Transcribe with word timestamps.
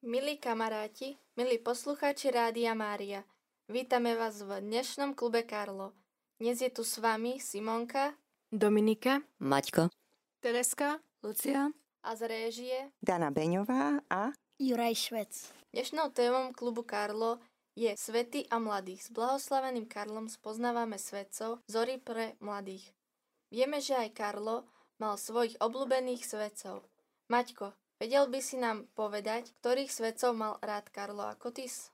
Milí 0.00 0.40
kamaráti, 0.40 1.20
milí 1.36 1.60
poslucháči 1.60 2.32
Rádia 2.32 2.72
Mária, 2.72 3.20
vítame 3.68 4.16
vás 4.16 4.40
v 4.40 4.64
dnešnom 4.64 5.12
klube 5.12 5.44
Karlo. 5.44 5.92
Dnes 6.40 6.56
je 6.56 6.72
tu 6.72 6.88
s 6.88 6.96
vami 6.96 7.36
Simonka 7.36 8.16
Dominika, 8.48 9.20
Maťko, 9.44 9.92
Tereska, 10.40 11.04
Lucia. 11.20 11.68
a 12.00 12.16
z 12.16 12.22
réžie. 12.32 12.78
Dana 13.04 13.28
Beňová 13.28 14.00
a 14.08 14.32
Juraj 14.56 14.96
Švec. 14.96 15.52
Dnešnou 15.76 16.08
témou 16.16 16.56
klubu 16.56 16.80
Karlo 16.80 17.36
je 17.76 17.92
Svety 17.92 18.48
a 18.48 18.56
mladých. 18.56 19.04
S 19.04 19.08
blahoslaveným 19.12 19.84
Karlom 19.84 20.32
spoznávame 20.32 20.96
svetcov 20.96 21.60
Zory 21.68 22.00
pre 22.00 22.40
mladých. 22.40 22.88
Vieme, 23.52 23.84
že 23.84 24.00
aj 24.00 24.16
Karlo 24.16 24.64
mal 24.96 25.20
svojich 25.20 25.60
obľúbených 25.60 26.24
svetcov. 26.24 26.88
Maťko, 27.28 27.76
vedel 28.00 28.26
by 28.26 28.40
si 28.40 28.56
nám 28.56 28.88
povedať, 28.96 29.52
ktorých 29.60 29.92
svetcov 29.92 30.32
mal 30.32 30.56
rád 30.64 30.88
Karlo 30.88 31.28
Akotis? 31.28 31.92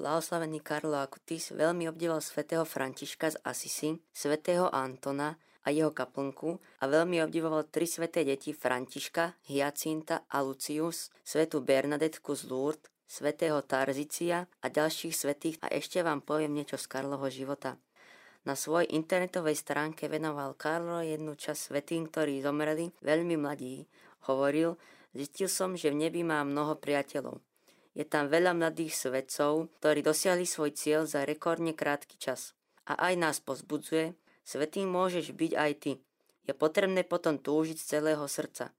blahoslavený 0.00 0.64
Karlo 0.64 0.96
Akutis 0.96 1.52
veľmi 1.52 1.84
obdivoval 1.92 2.24
svätého 2.24 2.64
Františka 2.64 3.36
z 3.36 3.40
Asisi, 3.44 3.90
svätého 4.08 4.72
Antona 4.72 5.36
a 5.60 5.68
jeho 5.68 5.92
kaplnku 5.92 6.56
a 6.80 6.88
veľmi 6.88 7.20
obdivoval 7.20 7.68
tri 7.68 7.84
sveté 7.84 8.24
deti 8.24 8.56
Františka, 8.56 9.44
Hyacinta 9.44 10.24
a 10.32 10.40
Lucius, 10.40 11.12
svetu 11.20 11.60
Bernadetku 11.60 12.32
z 12.32 12.48
Lourdes, 12.48 12.88
svätého 13.04 13.60
Tarzicia 13.60 14.48
a 14.64 14.66
ďalších 14.72 15.12
svetých 15.12 15.56
a 15.60 15.68
ešte 15.68 16.00
vám 16.00 16.24
poviem 16.24 16.56
niečo 16.56 16.80
z 16.80 16.88
Karlovho 16.88 17.28
života. 17.28 17.76
Na 18.48 18.56
svojej 18.56 18.96
internetovej 18.96 19.52
stránke 19.52 20.08
venoval 20.08 20.56
Karlo 20.56 21.04
jednu 21.04 21.36
časť 21.36 21.60
svetým, 21.60 22.08
ktorí 22.08 22.40
zomreli 22.40 22.88
veľmi 23.04 23.36
mladí. 23.36 23.84
Hovoril, 24.32 24.80
zistil 25.16 25.50
som, 25.50 25.74
že 25.74 25.90
v 25.90 26.06
nebi 26.06 26.22
má 26.22 26.42
mnoho 26.42 26.78
priateľov. 26.78 27.42
Je 27.94 28.06
tam 28.06 28.30
veľa 28.30 28.54
mladých 28.54 28.94
svetcov, 28.94 29.66
ktorí 29.82 30.06
dosiahli 30.06 30.46
svoj 30.46 30.70
cieľ 30.72 31.10
za 31.10 31.26
rekordne 31.26 31.74
krátky 31.74 32.16
čas. 32.16 32.54
A 32.86 32.94
aj 33.10 33.14
nás 33.18 33.36
pozbudzuje, 33.42 34.14
svetým 34.46 34.86
môžeš 34.86 35.34
byť 35.34 35.52
aj 35.58 35.72
ty. 35.78 35.92
Je 36.46 36.54
potrebné 36.54 37.02
potom 37.02 37.38
túžiť 37.38 37.76
z 37.78 37.88
celého 37.98 38.24
srdca. 38.30 38.70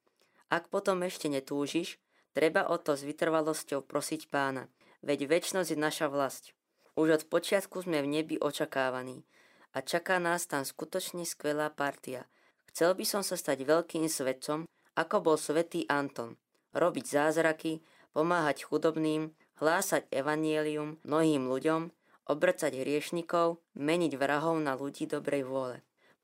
Ak 0.51 0.67
potom 0.67 1.03
ešte 1.03 1.27
netúžiš, 1.31 1.99
treba 2.31 2.67
o 2.67 2.75
to 2.79 2.95
s 2.95 3.03
vytrvalosťou 3.07 3.83
prosiť 3.83 4.27
pána. 4.31 4.67
Veď 5.03 5.27
väčnosť 5.27 5.75
je 5.75 5.79
naša 5.79 6.07
vlast. 6.11 6.55
Už 6.95 7.07
od 7.19 7.23
počiatku 7.27 7.83
sme 7.83 8.03
v 8.03 8.11
nebi 8.19 8.35
očakávaní 8.35 9.23
a 9.71 9.79
čaká 9.79 10.19
nás 10.19 10.43
tam 10.47 10.67
skutočne 10.67 11.23
skvelá 11.23 11.71
partia. 11.71 12.27
Chcel 12.71 12.95
by 12.95 13.05
som 13.07 13.23
sa 13.23 13.39
stať 13.39 13.63
veľkým 13.63 14.07
svetcom, 14.07 14.67
ako 14.95 15.15
bol 15.23 15.37
svetý 15.39 15.87
Anton. 15.87 16.35
Robiť 16.71 17.05
zázraky, 17.07 17.83
pomáhať 18.15 18.67
chudobným, 18.67 19.31
hlásať 19.59 20.07
evanielium 20.11 20.99
mnohým 21.03 21.47
ľuďom, 21.47 21.91
obracať 22.27 22.71
hriešnikov, 22.79 23.59
meniť 23.75 24.13
vrahov 24.15 24.57
na 24.59 24.73
ľudí 24.79 25.05
dobrej 25.07 25.43
vôle. 25.47 25.77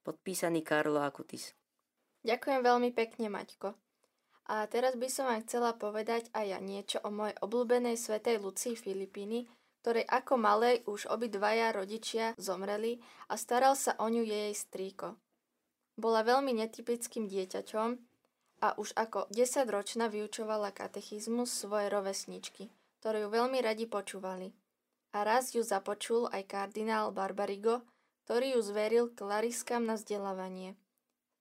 Podpísaný 0.07 0.63
Karlo 0.63 1.03
Akutis. 1.03 1.51
Ďakujem 2.23 2.61
veľmi 2.63 2.89
pekne, 2.95 3.27
Maťko. 3.27 3.75
A 4.47 4.63
teraz 4.71 4.95
by 4.95 5.07
som 5.11 5.27
vám 5.27 5.43
chcela 5.43 5.75
povedať 5.75 6.31
aj 6.31 6.45
ja 6.55 6.59
niečo 6.63 7.03
o 7.03 7.11
mojej 7.11 7.35
obľúbenej 7.43 7.99
svetej 7.99 8.39
Lucii 8.39 8.79
Filipíny, 8.79 9.43
ktorej 9.83 10.07
ako 10.07 10.39
malej 10.39 10.87
už 10.87 11.11
obidvaja 11.11 11.75
rodičia 11.75 12.31
zomreli 12.39 13.03
a 13.27 13.35
staral 13.35 13.75
sa 13.75 13.99
o 13.99 14.07
ňu 14.07 14.23
jej 14.23 14.55
strýko. 14.55 15.19
Bola 15.99 16.23
veľmi 16.23 16.55
netypickým 16.55 17.27
dieťaťom 17.27 17.89
a 18.61 18.73
už 18.77 18.93
ako 18.97 19.29
10-ročná 19.29 20.09
vyučovala 20.09 20.73
katechizmus 20.73 21.53
svojej 21.53 21.93
rovesničky, 21.93 22.73
ktorú 22.99 23.27
ju 23.27 23.29
veľmi 23.29 23.59
radi 23.61 23.85
počúvali. 23.85 24.53
A 25.13 25.23
raz 25.23 25.53
ju 25.53 25.61
započul 25.61 26.27
aj 26.29 26.49
kardinál 26.49 27.13
Barbarigo, 27.13 27.85
ktorý 28.25 28.57
ju 28.57 28.61
zveril 28.65 29.05
klariskám 29.13 29.85
na 29.85 29.95
vzdelávanie. 29.95 30.75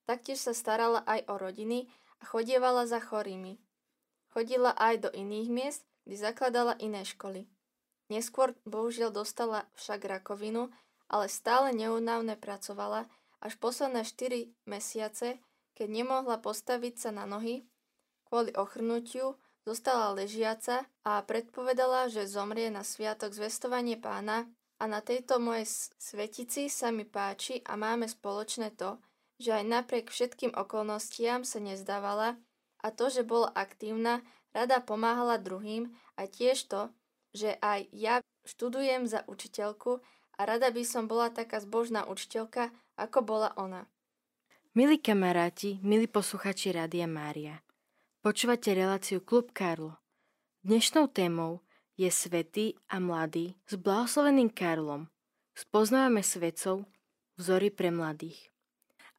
Taktiež 0.06 0.38
sa 0.38 0.54
starala 0.54 1.02
aj 1.02 1.26
o 1.26 1.34
rodiny 1.34 1.90
a 2.22 2.24
chodievala 2.30 2.86
za 2.86 3.02
chorými. 3.02 3.58
Chodila 4.30 4.70
aj 4.76 5.08
do 5.08 5.10
iných 5.10 5.48
miest, 5.50 5.82
kde 6.06 6.16
zakladala 6.20 6.78
iné 6.78 7.02
školy. 7.02 7.50
Neskôr 8.06 8.54
bohužiaľ 8.62 9.10
dostala 9.10 9.66
však 9.74 10.06
rakovinu, 10.06 10.70
ale 11.10 11.26
stále 11.26 11.74
neunávne 11.74 12.38
pracovala 12.38 13.10
až 13.42 13.58
posledné 13.58 14.06
4 14.06 14.46
mesiace, 14.70 15.42
keď 15.76 15.88
nemohla 15.92 16.40
postaviť 16.40 16.94
sa 16.96 17.10
na 17.12 17.28
nohy, 17.28 17.68
kvôli 18.24 18.50
ochrnutiu 18.56 19.36
zostala 19.68 20.16
ležiaca 20.16 20.88
a 21.04 21.20
predpovedala, 21.20 22.08
že 22.08 22.24
zomrie 22.24 22.72
na 22.72 22.80
sviatok 22.80 23.36
zvestovanie 23.36 24.00
pána 24.00 24.48
a 24.80 24.84
na 24.88 25.04
tejto 25.04 25.36
mojej 25.36 25.68
svetici 26.00 26.72
sa 26.72 26.88
mi 26.88 27.04
páči 27.04 27.60
a 27.66 27.76
máme 27.76 28.08
spoločné 28.08 28.72
to, 28.78 28.96
že 29.36 29.52
aj 29.52 29.64
napriek 29.68 30.06
všetkým 30.08 30.56
okolnostiam 30.56 31.44
sa 31.44 31.60
nezdávala 31.60 32.40
a 32.80 32.88
to, 32.94 33.12
že 33.12 33.26
bola 33.26 33.52
aktívna, 33.52 34.24
rada 34.56 34.80
pomáhala 34.80 35.36
druhým 35.36 35.92
a 36.16 36.24
tiež 36.24 36.70
to, 36.70 36.88
že 37.36 37.58
aj 37.60 37.90
ja 37.92 38.24
študujem 38.48 39.04
za 39.04 39.26
učiteľku 39.28 40.00
a 40.38 40.40
rada 40.46 40.72
by 40.72 40.82
som 40.86 41.04
bola 41.10 41.28
taká 41.28 41.60
zbožná 41.60 42.08
učiteľka, 42.08 42.72
ako 42.96 43.18
bola 43.20 43.52
ona. 43.60 43.84
Milí 44.76 45.00
kamaráti, 45.00 45.80
milí 45.80 46.04
posluchači 46.04 46.68
Rádia 46.68 47.08
Mária, 47.08 47.64
počúvate 48.20 48.76
reláciu 48.76 49.24
Klub 49.24 49.48
Karlo. 49.56 49.96
Dnešnou 50.60 51.08
témou 51.08 51.64
je 51.96 52.12
Svety 52.12 52.76
a 52.92 53.00
mladí 53.00 53.56
s 53.64 53.72
blahosloveným 53.80 54.52
Karlom. 54.52 55.08
Spoznávame 55.56 56.20
svetcov 56.20 56.84
vzory 57.40 57.72
pre 57.72 57.88
mladých. 57.88 58.52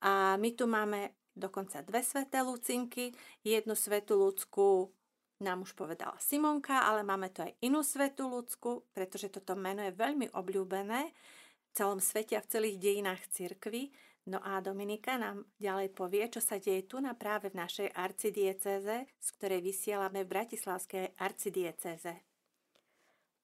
A 0.06 0.38
my 0.38 0.54
tu 0.54 0.70
máme 0.70 1.18
dokonca 1.34 1.82
dve 1.82 2.06
sveté 2.06 2.46
Lucinky, 2.46 3.18
jednu 3.42 3.74
svetú 3.74 4.14
Lucku 4.14 4.94
nám 5.42 5.66
už 5.66 5.74
povedala 5.74 6.22
Simonka, 6.22 6.86
ale 6.86 7.02
máme 7.02 7.34
tu 7.34 7.42
aj 7.42 7.58
inú 7.66 7.82
svetú 7.82 8.30
ľudskú, 8.30 8.86
pretože 8.94 9.34
toto 9.34 9.58
meno 9.58 9.82
je 9.82 9.90
veľmi 9.90 10.38
obľúbené 10.38 11.02
v 11.10 11.70
celom 11.74 11.98
svete 11.98 12.38
a 12.38 12.46
v 12.46 12.50
celých 12.54 12.78
dejinách 12.78 13.26
cirkvy. 13.34 13.90
No 14.28 14.44
a 14.44 14.60
Dominika 14.60 15.16
nám 15.16 15.48
ďalej 15.56 15.96
povie, 15.96 16.28
čo 16.28 16.44
sa 16.44 16.60
deje 16.60 16.84
tu 16.84 17.00
na 17.00 17.16
práve 17.16 17.48
v 17.48 17.64
našej 17.64 17.96
arcidieceze, 17.96 19.08
z 19.08 19.28
ktorej 19.40 19.64
vysielame 19.64 20.28
v 20.28 20.32
Bratislavskej 20.36 21.16
arcidieceze. 21.16 22.28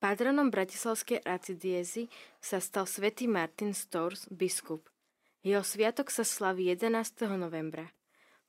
Patronom 0.04 0.52
Bratislavskej 0.52 1.24
arcidiézy 1.24 2.12
sa 2.44 2.60
stal 2.60 2.84
svätý 2.84 3.32
Martin 3.32 3.72
Stors, 3.72 4.28
biskup. 4.28 4.92
Jeho 5.40 5.64
sviatok 5.64 6.12
sa 6.12 6.28
slaví 6.28 6.68
11. 6.68 7.32
novembra. 7.40 7.88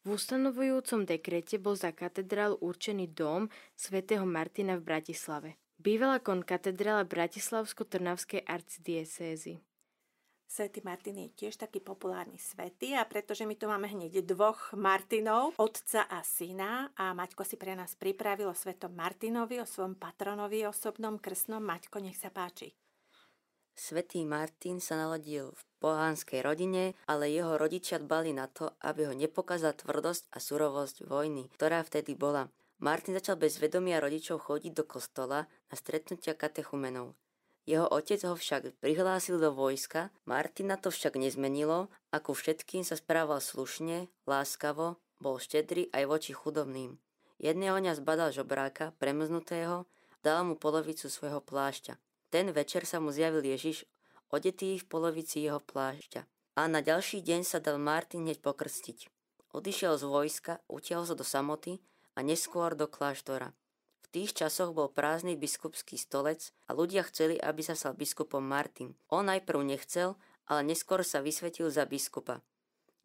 V 0.02 0.18
ustanovujúcom 0.18 1.06
dekrete 1.06 1.62
bol 1.62 1.78
za 1.78 1.94
katedrálu 1.94 2.58
určený 2.58 3.14
dom 3.14 3.46
svätého 3.78 4.26
Martina 4.26 4.74
v 4.74 4.82
Bratislave. 4.82 5.54
Bývala 5.78 6.18
kon 6.18 6.42
katedrála 6.42 7.06
Bratislavsko-Trnavskej 7.06 8.42
arcidiecézy. 8.42 9.62
Svetý 10.44 10.84
Martin 10.84 11.18
je 11.18 11.28
tiež 11.34 11.58
taký 11.58 11.82
populárny 11.82 12.38
svetý 12.38 12.94
a 12.94 13.02
pretože 13.08 13.42
my 13.48 13.58
tu 13.58 13.66
máme 13.66 13.90
hneď 13.90 14.22
dvoch 14.22 14.76
Martinov, 14.78 15.56
otca 15.58 16.06
a 16.06 16.22
syna 16.22 16.94
a 16.94 17.10
Maťko 17.16 17.42
si 17.42 17.58
pre 17.58 17.74
nás 17.74 17.98
pripravil 17.98 18.52
o 18.52 18.54
svetom 18.54 18.94
Martinovi, 18.94 19.58
o 19.58 19.66
svojom 19.66 19.98
patronovi 19.98 20.62
osobnom 20.68 21.18
krstnom. 21.18 21.64
Maťko, 21.64 21.98
nech 21.98 22.20
sa 22.20 22.30
páči. 22.30 22.70
Svetý 23.74 24.22
Martin 24.22 24.78
sa 24.78 24.94
narodil 24.94 25.50
v 25.50 25.62
pohánskej 25.82 26.46
rodine, 26.46 26.94
ale 27.10 27.34
jeho 27.34 27.58
rodičia 27.58 27.98
dbali 27.98 28.30
na 28.30 28.46
to, 28.46 28.70
aby 28.78 29.10
ho 29.10 29.14
nepokázala 29.18 29.74
tvrdosť 29.74 30.30
a 30.30 30.38
surovosť 30.38 31.02
vojny, 31.10 31.50
ktorá 31.58 31.82
vtedy 31.82 32.14
bola. 32.14 32.46
Martin 32.78 33.18
začal 33.18 33.34
bez 33.34 33.58
vedomia 33.58 33.98
rodičov 33.98 34.46
chodiť 34.46 34.72
do 34.78 34.86
kostola 34.86 35.50
na 35.50 35.74
stretnutia 35.74 36.38
katechumenov. 36.38 37.18
Jeho 37.64 37.88
otec 37.88 38.20
ho 38.28 38.36
však 38.36 38.76
prihlásil 38.84 39.40
do 39.40 39.48
vojska, 39.48 40.12
Martina 40.28 40.76
to 40.76 40.92
však 40.92 41.16
nezmenilo, 41.16 41.88
ako 42.12 42.36
všetkým 42.36 42.84
sa 42.84 42.92
správal 43.00 43.40
slušne, 43.40 44.12
láskavo, 44.28 45.00
bol 45.16 45.40
štedrý 45.40 45.88
aj 45.96 46.04
voči 46.04 46.32
chudobným. 46.36 47.00
Jedného 47.40 47.80
dňa 47.80 47.96
zbadal 47.96 48.36
žobráka, 48.36 48.92
premznutého, 49.00 49.88
dal 50.20 50.44
mu 50.44 50.60
polovicu 50.60 51.08
svojho 51.08 51.40
plášťa. 51.40 51.96
Ten 52.28 52.52
večer 52.52 52.84
sa 52.84 53.00
mu 53.00 53.08
zjavil 53.08 53.40
Ježiš, 53.40 53.88
odetý 54.28 54.76
v 54.76 54.84
polovici 54.84 55.40
jeho 55.40 55.64
plášťa. 55.64 56.28
A 56.60 56.68
na 56.68 56.84
ďalší 56.84 57.24
deň 57.24 57.48
sa 57.48 57.64
dal 57.64 57.80
Martin 57.80 58.28
hneď 58.28 58.44
pokrstiť. 58.44 59.08
Odišiel 59.56 59.96
z 59.96 60.04
vojska, 60.04 60.52
utiahol 60.68 61.06
sa 61.08 61.16
do 61.16 61.24
samoty 61.24 61.80
a 62.12 62.20
neskôr 62.20 62.76
do 62.76 62.86
kláštora. 62.90 63.56
Tých 64.14 64.30
časoch 64.30 64.70
bol 64.70 64.94
prázdny 64.94 65.34
biskupský 65.34 65.98
stolec 65.98 66.54
a 66.70 66.78
ľudia 66.78 67.02
chceli, 67.10 67.34
aby 67.34 67.66
sa 67.66 67.74
stal 67.74 67.98
biskupom 67.98 68.46
Martin. 68.46 68.94
On 69.10 69.26
najprv 69.26 69.66
nechcel, 69.66 70.14
ale 70.46 70.62
neskôr 70.62 71.02
sa 71.02 71.18
vysvetil 71.18 71.66
za 71.66 71.82
biskupa. 71.82 72.38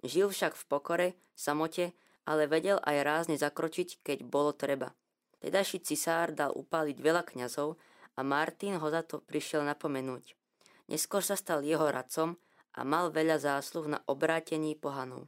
Žil 0.06 0.30
však 0.30 0.54
v 0.54 0.64
pokore, 0.70 1.08
samote, 1.34 1.98
ale 2.30 2.46
vedel 2.46 2.78
aj 2.86 2.98
rázne 3.02 3.42
zakročiť, 3.42 4.06
keď 4.06 4.22
bolo 4.22 4.54
treba. 4.54 4.94
Tedaší 5.42 5.82
cisár 5.82 6.30
dal 6.30 6.54
upáliť 6.54 7.02
veľa 7.02 7.26
kňazov 7.26 7.82
a 8.14 8.22
Martin 8.22 8.78
ho 8.78 8.88
za 8.94 9.02
to 9.02 9.18
prišiel 9.18 9.66
napomenúť. 9.66 10.38
Neskôr 10.94 11.26
sa 11.26 11.34
stal 11.34 11.66
jeho 11.66 11.90
radcom 11.90 12.38
a 12.78 12.86
mal 12.86 13.10
veľa 13.10 13.42
zásluh 13.42 13.90
na 13.90 13.98
obrátení 14.06 14.78
pohanov. 14.78 15.26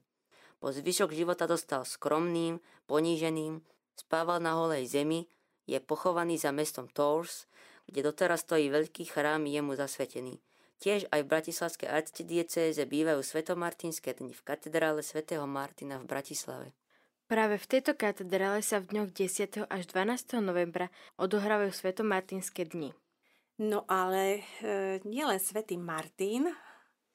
Po 0.62 0.70
zvyšok 0.70 1.10
života 1.10 1.50
dostal 1.50 1.90
skromným, 1.90 2.62
poníženým, 2.86 3.66
spával 3.98 4.38
na 4.46 4.62
holej 4.62 4.86
zemi, 4.86 5.26
je 5.72 5.80
pochovaný 5.80 6.36
za 6.36 6.52
mestom 6.52 6.92
Tours, 6.92 7.48
kde 7.88 8.04
doteraz 8.04 8.44
stojí 8.44 8.68
veľký 8.68 9.08
chrám 9.08 9.48
jemu 9.48 9.80
zasvetený. 9.80 10.44
Tiež 10.82 11.08
aj 11.14 11.24
v 11.24 11.32
Bratislavskej 11.32 11.88
arcidiecéze 11.88 12.82
bývajú 12.84 13.22
svetomartinské 13.24 14.18
dni 14.18 14.36
v 14.36 14.42
katedrále 14.44 15.06
svätého 15.06 15.48
Martina 15.48 16.02
v 16.02 16.10
Bratislave. 16.10 16.74
Práve 17.32 17.56
v 17.56 17.70
tejto 17.70 17.96
katedrále 17.96 18.60
sa 18.60 18.84
v 18.84 18.92
dňoch 18.92 19.10
10. 19.16 19.72
až 19.72 19.84
12. 19.88 20.44
novembra 20.44 20.92
odohrávajú 21.16 21.72
svetomartinské 21.72 22.68
dni. 22.68 22.92
No 23.62 23.86
ale 23.88 24.42
e, 24.60 25.00
nielen 25.08 25.38
svätý 25.38 25.78
Martin 25.78 26.50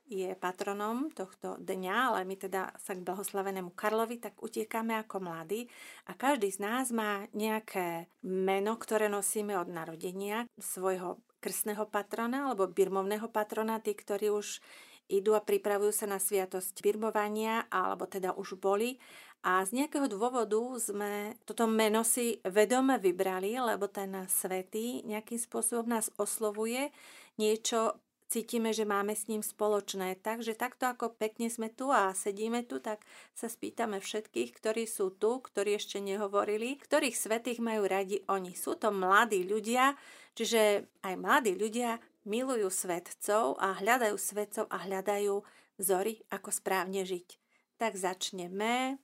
je 0.07 0.31
patronom 0.39 1.11
tohto 1.11 1.59
dňa, 1.59 1.95
ale 2.15 2.23
my 2.23 2.39
teda 2.39 2.71
sa 2.79 2.95
k 2.95 3.03
blahoslavenému 3.03 3.75
Karlovi 3.75 4.23
tak 4.23 4.39
utiekame 4.39 4.95
ako 5.03 5.19
mladí. 5.19 5.67
A 6.07 6.15
každý 6.15 6.51
z 6.55 6.63
nás 6.63 6.95
má 6.95 7.27
nejaké 7.35 8.07
meno, 8.23 8.79
ktoré 8.79 9.11
nosíme 9.11 9.59
od 9.59 9.67
narodenia 9.67 10.47
svojho 10.57 11.19
krstného 11.43 11.91
patrona 11.91 12.51
alebo 12.51 12.71
birmovného 12.71 13.27
patrona, 13.31 13.83
tí, 13.83 13.95
ktorí 13.95 14.31
už 14.31 14.63
idú 15.07 15.39
a 15.39 15.43
pripravujú 15.43 15.95
sa 15.95 16.07
na 16.11 16.19
sviatosť 16.19 16.83
birmovania 16.83 17.67
alebo 17.71 18.07
teda 18.07 18.35
už 18.35 18.59
boli. 18.59 18.99
A 19.47 19.63
z 19.63 19.79
nejakého 19.79 20.11
dôvodu 20.11 20.59
sme 20.83 21.39
toto 21.47 21.71
meno 21.71 22.03
si 22.03 22.43
vedome 22.43 22.99
vybrali, 22.99 23.55
lebo 23.55 23.87
ten 23.87 24.11
svetý 24.27 25.07
nejakým 25.07 25.39
spôsobom 25.39 25.87
nás 25.87 26.11
oslovuje, 26.19 26.91
niečo 27.39 27.95
cítime, 28.27 28.75
že 28.75 28.87
máme 28.87 29.15
s 29.15 29.31
ním 29.31 29.43
spoločné. 29.43 30.19
Takže 30.21 30.59
takto 30.59 30.91
ako 30.91 31.15
pekne 31.15 31.51
sme 31.51 31.71
tu 31.71 31.91
a 31.91 32.11
sedíme 32.13 32.67
tu, 32.67 32.83
tak 32.83 33.03
sa 33.33 33.47
spýtame 33.47 34.03
všetkých, 34.03 34.51
ktorí 34.55 34.85
sú 34.85 35.15
tu, 35.15 35.39
ktorí 35.43 35.79
ešte 35.79 36.03
nehovorili, 36.03 36.79
ktorých 36.79 37.17
svetých 37.17 37.63
majú 37.63 37.87
radi 37.87 38.23
oni. 38.27 38.53
Sú 38.55 38.75
to 38.79 38.91
mladí 38.91 39.47
ľudia, 39.47 39.95
čiže 40.35 40.91
aj 41.07 41.15
mladí 41.17 41.55
ľudia 41.55 42.03
milujú 42.27 42.69
svetcov 42.69 43.57
a 43.63 43.79
hľadajú 43.79 44.17
svetcov 44.19 44.67
a 44.69 44.83
hľadajú 44.83 45.47
vzory, 45.79 46.27
ako 46.35 46.51
správne 46.51 47.07
žiť. 47.07 47.39
Tak 47.79 47.95
začneme 47.95 48.99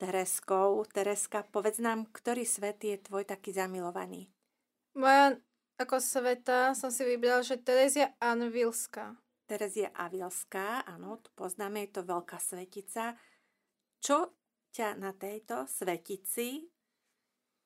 Tereskou. 0.00 0.80
Tereska, 0.88 1.44
povedz 1.44 1.76
nám, 1.76 2.08
ktorý 2.08 2.48
svet 2.48 2.80
je 2.80 2.96
tvoj 2.96 3.28
taký 3.28 3.52
zamilovaný? 3.52 4.32
Moja 4.96 5.36
ako 5.80 5.96
sveta 5.96 6.76
som 6.76 6.92
si 6.92 7.08
vybrala, 7.08 7.40
že 7.40 7.56
Terezia 7.56 8.12
Anvilská. 8.20 9.16
Terezia 9.48 9.88
Avilská, 9.96 10.84
áno, 10.84 11.18
tu 11.18 11.32
poznáme, 11.32 11.88
je 11.88 11.96
to 11.96 12.02
veľká 12.04 12.36
svetica. 12.36 13.16
Čo 13.98 14.36
ťa 14.70 15.00
na 15.00 15.16
tejto 15.16 15.64
svetici 15.66 16.68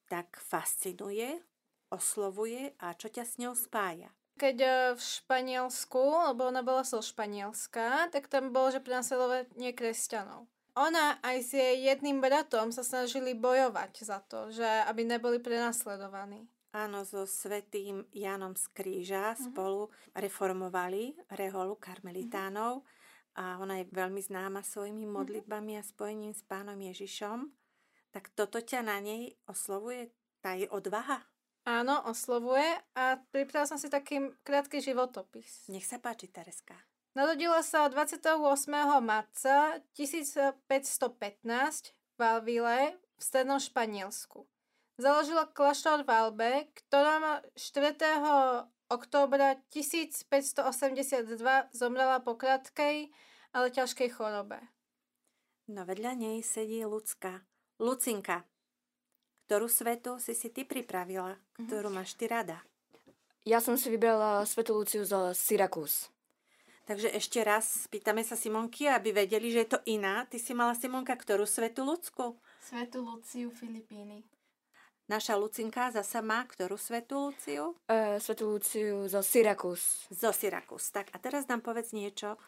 tak 0.07 0.39
fascinuje, 0.39 1.43
oslovuje 1.91 2.79
a 2.79 2.95
čo 2.95 3.11
ťa 3.11 3.25
s 3.27 3.35
ňou 3.43 3.53
spája? 3.59 4.15
Keď 4.39 4.57
eh, 4.63 4.75
v 4.95 5.01
Španielsku, 5.03 6.03
lebo 6.33 6.47
ona 6.47 6.63
bola 6.63 6.87
so 6.87 7.03
Španielska, 7.03 8.09
tak 8.15 8.31
tam 8.31 8.55
bolo, 8.55 8.71
že 8.71 8.81
prenasledovanie 8.81 9.75
kresťanov 9.75 10.49
ona 10.75 11.23
aj 11.23 11.37
s 11.39 11.51
jej 11.55 11.87
jedným 11.87 12.19
bratom 12.19 12.75
sa 12.75 12.83
snažili 12.83 13.31
bojovať 13.39 14.03
za 14.03 14.19
to, 14.27 14.51
že 14.51 14.67
aby 14.91 15.07
neboli 15.07 15.39
prenasledovaní. 15.39 16.51
Áno, 16.75 17.07
so 17.07 17.23
svetým 17.23 18.03
Janom 18.11 18.59
z 18.59 18.67
Kríža 18.75 19.31
uh-huh. 19.31 19.47
spolu 19.47 19.83
reformovali 20.11 21.15
reholu 21.39 21.79
karmelitánov 21.79 22.83
uh-huh. 22.83 23.39
a 23.39 23.63
ona 23.63 23.79
je 23.79 23.87
veľmi 23.95 24.19
známa 24.19 24.67
svojimi 24.67 25.07
mhm. 25.07 25.13
modlitbami 25.15 25.79
a 25.79 25.87
spojením 25.87 26.35
s 26.35 26.43
pánom 26.43 26.75
Ježišom. 26.75 27.47
Tak 28.11 28.35
toto 28.35 28.59
ťa 28.59 28.83
na 28.83 28.99
nej 28.99 29.39
oslovuje, 29.47 30.11
tá 30.43 30.59
je 30.59 30.67
odvaha? 30.67 31.23
Áno, 31.65 32.05
oslovuje 32.05 32.77
a 32.93 33.17
pripravil 33.33 33.71
som 33.71 33.81
si 33.81 33.89
taký 33.89 34.37
krátky 34.45 34.85
životopis. 34.85 35.65
Nech 35.73 35.89
sa 35.89 35.97
páči, 35.97 36.29
Tereska. 36.29 36.77
Narodila 37.17 37.65
sa 37.65 37.89
28. 37.89 38.37
marca 39.01 39.81
1515 39.97 40.61
v 42.19 42.21
Alvile 42.21 42.99
v 43.17 43.23
strednom 43.23 43.57
Španielsku. 43.57 44.45
Založila 44.95 45.51
kláštor 45.51 46.07
v 46.07 46.11
Albe, 46.15 46.71
ktorá 46.71 47.43
4. 47.59 47.99
októbra 48.87 49.59
1582 49.75 50.63
zomrela 51.75 52.23
po 52.23 52.39
krátkej, 52.39 53.11
ale 53.51 53.67
ťažkej 53.75 54.15
chorobe. 54.15 54.63
No 55.67 55.83
vedľa 55.83 56.15
nej 56.15 56.47
sedí 56.47 56.87
Lucka. 56.87 57.43
Lucinka, 57.83 58.47
ktorú 59.51 59.67
svetu 59.67 60.23
si 60.23 60.31
si 60.31 60.55
ty 60.55 60.63
pripravila, 60.63 61.43
ktorú 61.59 61.91
máš 61.91 62.15
ty 62.15 62.31
rada? 62.31 62.63
Ja 63.43 63.59
som 63.59 63.75
si 63.75 63.91
vybrala 63.91 64.47
svetu 64.47 64.79
Luciu 64.79 65.03
zo 65.03 65.35
Syrakus. 65.35 66.07
Takže 66.87 67.11
ešte 67.11 67.43
raz 67.43 67.91
spýtame 67.91 68.23
sa 68.23 68.39
Simonky, 68.39 68.87
aby 68.87 69.11
vedeli, 69.11 69.51
že 69.51 69.67
je 69.67 69.71
to 69.75 69.81
iná. 69.91 70.23
Ty 70.31 70.39
si 70.39 70.55
mala 70.55 70.79
Simonka 70.79 71.19
ktorú 71.19 71.51
svetu 71.51 71.83
ľudskú? 71.83 72.39
Svetu 72.63 73.03
Luciu 73.03 73.51
Filipíny. 73.51 74.34
Naša 75.05 75.37
Lucinka 75.37 75.93
zasa 75.93 76.25
má 76.25 76.49
ktorú 76.49 76.81
svetu 76.81 77.29
Luciu? 77.29 77.77
Uh, 77.93 78.17
svetu 78.17 78.57
Luciu 78.57 79.05
zo 79.05 79.21
Syrakus. 79.21 80.09
Zo 80.09 80.33
Syrakus. 80.33 80.89
Tak 80.89 81.13
a 81.13 81.21
teraz 81.21 81.45
nám 81.45 81.61
povedz 81.61 81.93
niečo, 81.93 82.41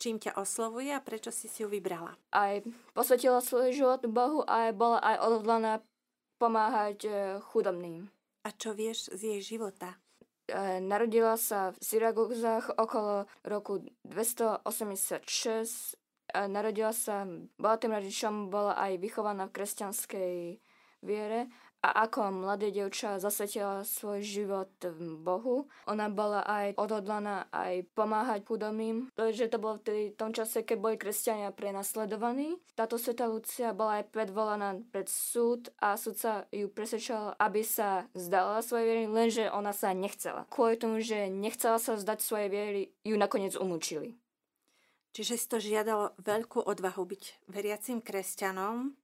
čím 0.00 0.16
ťa 0.16 0.40
oslovuje 0.40 0.88
a 0.96 1.04
prečo 1.04 1.28
si 1.28 1.52
si 1.52 1.60
ju 1.60 1.68
vybrala. 1.68 2.16
Aj 2.32 2.64
posvetila 2.96 3.44
svoj 3.44 3.76
život 3.76 4.00
Bohu 4.08 4.40
a 4.48 4.72
bola 4.72 5.04
aj 5.04 5.16
odhodlaná 5.20 5.84
pomáhať 6.40 6.98
uh, 7.04 7.12
chudobným. 7.44 8.08
A 8.40 8.56
čo 8.56 8.72
vieš 8.72 9.12
z 9.12 9.36
jej 9.36 9.40
života? 9.44 10.00
E, 10.48 10.80
narodila 10.80 11.36
sa 11.36 11.76
v 11.76 11.78
Syragúzach 11.84 12.72
okolo 12.80 13.28
roku 13.44 13.84
286. 14.08 15.20
E, 15.20 16.48
narodila 16.48 16.96
sa, 16.96 17.28
bola 17.60 17.76
tým 17.76 17.92
rodičom, 17.92 18.48
bola 18.48 18.80
aj 18.80 18.96
vychovaná 18.96 19.44
v 19.52 19.54
kresťanskej 19.60 20.32
viere 21.04 21.52
a 21.78 22.10
ako 22.10 22.34
mladé 22.34 22.74
devča 22.74 23.22
zasvetila 23.22 23.86
svoj 23.86 24.20
život 24.26 24.70
Bohu. 25.22 25.70
Ona 25.86 26.10
bola 26.10 26.42
aj 26.42 26.74
odhodlaná 26.74 27.46
aj 27.54 27.86
pomáhať 27.94 28.42
chudobným, 28.50 29.14
pretože 29.14 29.46
to 29.46 29.62
bolo 29.62 29.78
v 29.78 30.10
tom 30.18 30.34
čase, 30.34 30.66
keď 30.66 30.76
boli 30.78 30.96
kresťania 30.98 31.54
prenasledovaní. 31.54 32.58
Táto 32.74 32.98
sveta 32.98 33.30
Lucia 33.30 33.70
bola 33.70 34.02
aj 34.02 34.10
predvolaná 34.10 34.82
pred 34.90 35.06
súd 35.06 35.70
a 35.78 35.94
súdca 35.94 36.50
ju 36.50 36.66
presvedčal, 36.66 37.38
aby 37.38 37.62
sa 37.62 38.10
zdala 38.14 38.58
svojej 38.58 38.86
viery, 38.86 39.04
lenže 39.06 39.44
ona 39.46 39.70
sa 39.70 39.94
nechcela. 39.94 40.50
Kvôli 40.50 40.74
tomu, 40.74 40.98
že 40.98 41.30
nechcela 41.30 41.78
sa 41.78 41.94
vzdať 41.94 42.18
svojej 42.18 42.50
viery, 42.50 42.82
ju 43.06 43.14
nakoniec 43.14 43.54
umúčili. 43.54 44.18
Čiže 45.14 45.34
si 45.34 45.46
to 45.50 45.58
žiadalo 45.58 46.14
veľkú 46.20 46.62
odvahu 46.62 47.02
byť 47.06 47.50
veriacim 47.50 47.98
kresťanom, 47.98 48.94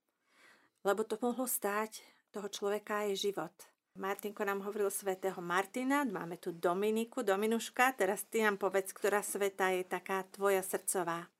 lebo 0.84 1.00
to 1.02 1.16
mohlo 1.18 1.48
stáť 1.48 2.13
toho 2.34 2.50
človeka 2.50 3.06
je 3.06 3.30
život. 3.30 3.54
Martinko 3.94 4.42
nám 4.42 4.66
hovoril 4.66 4.90
svätého 4.90 5.38
Martina, 5.38 6.02
máme 6.02 6.34
tu 6.42 6.50
Dominiku, 6.50 7.22
Dominuška, 7.22 7.94
teraz 7.94 8.26
ty 8.26 8.42
nám 8.42 8.58
povedz, 8.58 8.90
ktorá 8.90 9.22
sveta 9.22 9.70
je 9.70 9.86
taká 9.86 10.26
tvoja 10.34 10.66
srdcová. 10.66 11.30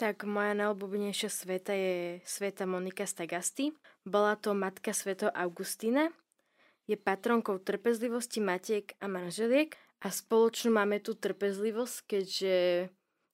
Tak 0.00 0.24
moja 0.24 0.56
najobľúbenejšia 0.56 1.28
sveta 1.28 1.76
je 1.76 2.24
sveta 2.24 2.64
Monika 2.64 3.04
Stagasty. 3.04 3.76
Bola 4.00 4.32
to 4.40 4.56
matka 4.56 4.96
sveto 4.96 5.28
Augustína. 5.28 6.08
Je 6.88 6.96
patronkou 6.96 7.60
trpezlivosti 7.60 8.40
matiek 8.40 8.96
a 8.96 9.12
manželiek 9.12 9.76
a 10.00 10.08
spoločnú 10.08 10.72
máme 10.72 11.04
tu 11.04 11.12
trpezlivosť, 11.12 11.96
keďže 12.08 12.56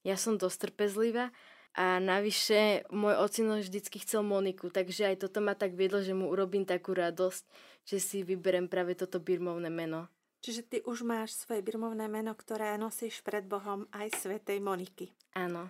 ja 0.02 0.16
som 0.18 0.34
dosť 0.34 0.74
trpezlivá 0.74 1.30
a 1.76 2.00
navyše 2.00 2.88
môj 2.88 3.20
ocino 3.20 3.60
vždycky 3.60 4.00
chcel 4.00 4.24
Moniku, 4.24 4.72
takže 4.72 5.12
aj 5.12 5.28
toto 5.28 5.44
ma 5.44 5.52
tak 5.52 5.76
viedlo, 5.76 6.00
že 6.00 6.16
mu 6.16 6.32
urobím 6.32 6.64
takú 6.64 6.96
radosť, 6.96 7.44
že 7.84 8.00
si 8.00 8.24
vyberem 8.24 8.64
práve 8.64 8.96
toto 8.96 9.20
birmovné 9.20 9.68
meno. 9.68 10.08
Čiže 10.40 10.62
ty 10.64 10.76
už 10.88 11.04
máš 11.04 11.36
svoje 11.36 11.60
birmovné 11.60 12.08
meno, 12.08 12.32
ktoré 12.32 12.80
nosíš 12.80 13.20
pred 13.20 13.44
Bohom 13.44 13.84
aj 13.92 14.08
svetej 14.24 14.56
Moniky. 14.64 15.12
Áno. 15.36 15.68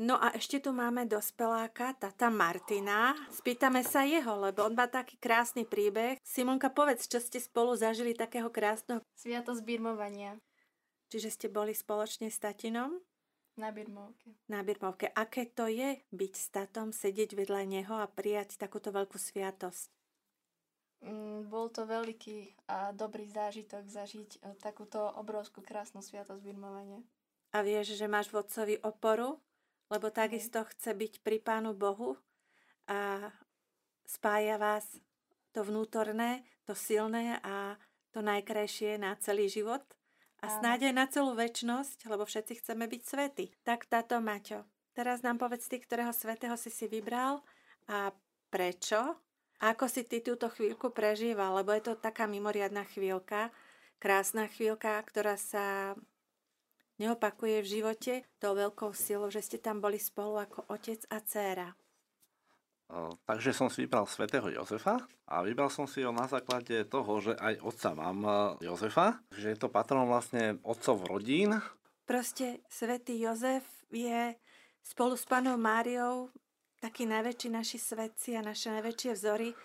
No 0.00 0.16
a 0.16 0.32
ešte 0.32 0.64
tu 0.64 0.72
máme 0.72 1.04
dospeláka, 1.04 1.92
tata 1.92 2.32
Martina. 2.32 3.12
Spýtame 3.28 3.84
sa 3.84 4.08
jeho, 4.08 4.40
lebo 4.40 4.64
on 4.64 4.72
má 4.72 4.88
taký 4.88 5.20
krásny 5.20 5.68
príbeh. 5.68 6.16
Simonka, 6.24 6.72
povedz, 6.72 7.04
čo 7.04 7.20
ste 7.20 7.36
spolu 7.36 7.76
zažili 7.76 8.16
takého 8.16 8.48
krásneho... 8.48 9.04
Sviatosť 9.20 9.60
birmovania. 9.60 10.40
Čiže 11.12 11.28
ste 11.28 11.46
boli 11.52 11.76
spoločne 11.76 12.32
s 12.32 12.40
tatinom? 12.40 12.96
Na 13.56 13.68
birmovke. 13.68 14.32
Na 14.48 14.64
birmovke. 14.64 15.12
Aké 15.12 15.44
to 15.44 15.68
je 15.68 16.00
byť 16.08 16.32
s 16.32 16.46
tatom, 16.48 16.88
sedieť 16.88 17.36
vedľa 17.36 17.68
neho 17.68 17.94
a 18.00 18.08
prijať 18.08 18.56
takúto 18.56 18.88
veľkú 18.88 19.20
sviatosť? 19.20 19.92
Mm, 21.02 21.50
bol 21.52 21.68
to 21.68 21.84
veľký 21.84 22.70
a 22.70 22.94
dobrý 22.94 23.28
zážitok 23.28 23.90
zažiť 23.90 24.30
e, 24.38 24.38
takúto 24.62 25.02
obrovskú 25.18 25.60
krásnu 25.60 26.00
sviatosť 26.00 26.40
birmovania. 26.40 27.02
A 27.52 27.60
vieš, 27.60 27.98
že 27.98 28.08
máš 28.08 28.32
vodcovi 28.32 28.80
oporu, 28.80 29.36
lebo 29.92 30.08
takisto 30.08 30.64
chce 30.64 30.96
byť 30.96 31.20
pri 31.20 31.42
Pánu 31.42 31.76
Bohu 31.76 32.16
a 32.88 33.28
spája 34.08 34.56
vás 34.56 34.88
to 35.52 35.60
vnútorné, 35.60 36.48
to 36.64 36.72
silné 36.72 37.36
a 37.44 37.76
to 38.14 38.24
najkrajšie 38.24 38.96
na 38.96 39.12
celý 39.20 39.52
život 39.52 39.84
a 40.42 40.46
snáď 40.50 40.90
aj 40.90 40.94
na 40.98 41.06
celú 41.06 41.32
väčnosť, 41.38 42.10
lebo 42.10 42.26
všetci 42.26 42.58
chceme 42.58 42.90
byť 42.90 43.02
svety. 43.06 43.44
Tak 43.62 43.86
táto 43.86 44.18
Maťo, 44.18 44.66
teraz 44.92 45.22
nám 45.22 45.38
povedz 45.38 45.70
ty, 45.70 45.78
ktorého 45.78 46.10
svetého 46.10 46.58
si 46.58 46.68
si 46.68 46.90
vybral 46.90 47.46
a 47.86 48.10
prečo 48.50 49.16
a 49.62 49.64
ako 49.70 49.86
si 49.86 50.02
ty 50.02 50.18
túto 50.18 50.50
chvíľku 50.50 50.90
prežíval, 50.90 51.62
lebo 51.62 51.70
je 51.70 51.86
to 51.86 51.94
taká 51.94 52.26
mimoriadná 52.26 52.82
chvíľka, 52.90 53.54
krásna 54.02 54.50
chvíľka, 54.50 54.98
ktorá 55.06 55.38
sa 55.38 55.94
neopakuje 56.98 57.62
v 57.62 57.70
živote 57.78 58.14
tou 58.42 58.58
veľkou 58.58 58.90
silou, 58.98 59.30
že 59.30 59.46
ste 59.46 59.62
tam 59.62 59.78
boli 59.78 60.02
spolu 60.02 60.42
ako 60.42 60.66
otec 60.66 61.06
a 61.14 61.22
dcéra. 61.22 61.78
Takže 63.24 63.56
som 63.56 63.72
si 63.72 63.88
vybral 63.88 64.04
svätého 64.04 64.52
Jozefa 64.52 65.00
a 65.24 65.40
vybral 65.40 65.72
som 65.72 65.88
si 65.88 66.04
ho 66.04 66.12
na 66.12 66.28
základe 66.28 66.84
toho, 66.84 67.24
že 67.24 67.32
aj 67.40 67.64
otca 67.64 67.90
mám 67.96 68.18
e, 68.20 68.32
Jozefa, 68.68 69.16
že 69.32 69.56
je 69.56 69.58
to 69.58 69.72
patron 69.72 70.04
vlastne 70.04 70.60
otcov 70.60 71.08
rodín. 71.08 71.56
Proste 72.04 72.60
svätý 72.68 73.16
Jozef 73.16 73.64
je 73.88 74.36
spolu 74.84 75.16
s 75.16 75.24
panou 75.24 75.56
Máriou 75.56 76.28
takí 76.84 77.08
najväčší 77.08 77.48
naši 77.48 77.78
svetci 77.80 78.36
a 78.36 78.44
naše 78.44 78.68
najväčšie 78.74 79.10
vzory 79.16 79.56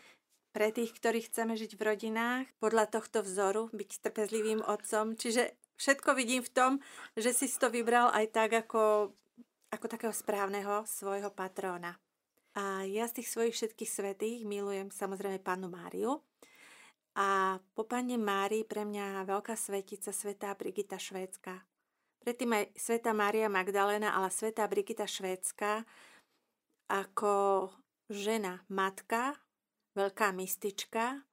pre 0.55 0.72
tých, 0.72 0.96
ktorí 0.96 1.27
chceme 1.27 1.60
žiť 1.60 1.75
v 1.75 1.81
rodinách, 1.84 2.46
podľa 2.63 2.88
tohto 2.88 3.22
vzoru, 3.27 3.67
byť 3.75 4.07
trpezlivým 4.07 4.63
otcom. 4.63 5.19
Čiže 5.19 5.51
všetko 5.75 6.15
vidím 6.15 6.41
v 6.46 6.53
tom, 6.53 6.72
že 7.19 7.36
si 7.36 7.51
to 7.51 7.67
vybral 7.67 8.13
aj 8.15 8.25
tak 8.31 8.55
ako, 8.55 9.12
ako 9.74 9.86
takého 9.91 10.13
správneho 10.15 10.88
svojho 10.88 11.29
patróna. 11.34 12.00
A 12.58 12.82
ja 12.90 13.06
z 13.06 13.22
tých 13.22 13.30
svojich 13.30 13.54
všetkých 13.54 13.92
svetých 13.92 14.40
milujem 14.42 14.90
samozrejme 14.90 15.38
pánu 15.46 15.70
Máriu. 15.70 16.26
A 17.14 17.62
po 17.78 17.86
pane 17.86 18.18
Márii 18.18 18.66
pre 18.66 18.82
mňa 18.82 19.30
veľká 19.30 19.54
svetica, 19.54 20.10
svetá 20.10 20.58
Brigita 20.58 20.98
Švédska. 20.98 21.62
Predtým 22.26 22.50
aj 22.58 22.66
sveta 22.74 23.14
Mária 23.14 23.46
Magdalena, 23.46 24.18
ale 24.18 24.34
svetá 24.34 24.66
Brigita 24.66 25.06
Švédska 25.06 25.86
ako 26.90 27.68
žena, 28.10 28.66
matka, 28.72 29.38
veľká 29.94 30.34
mystička, 30.34 31.26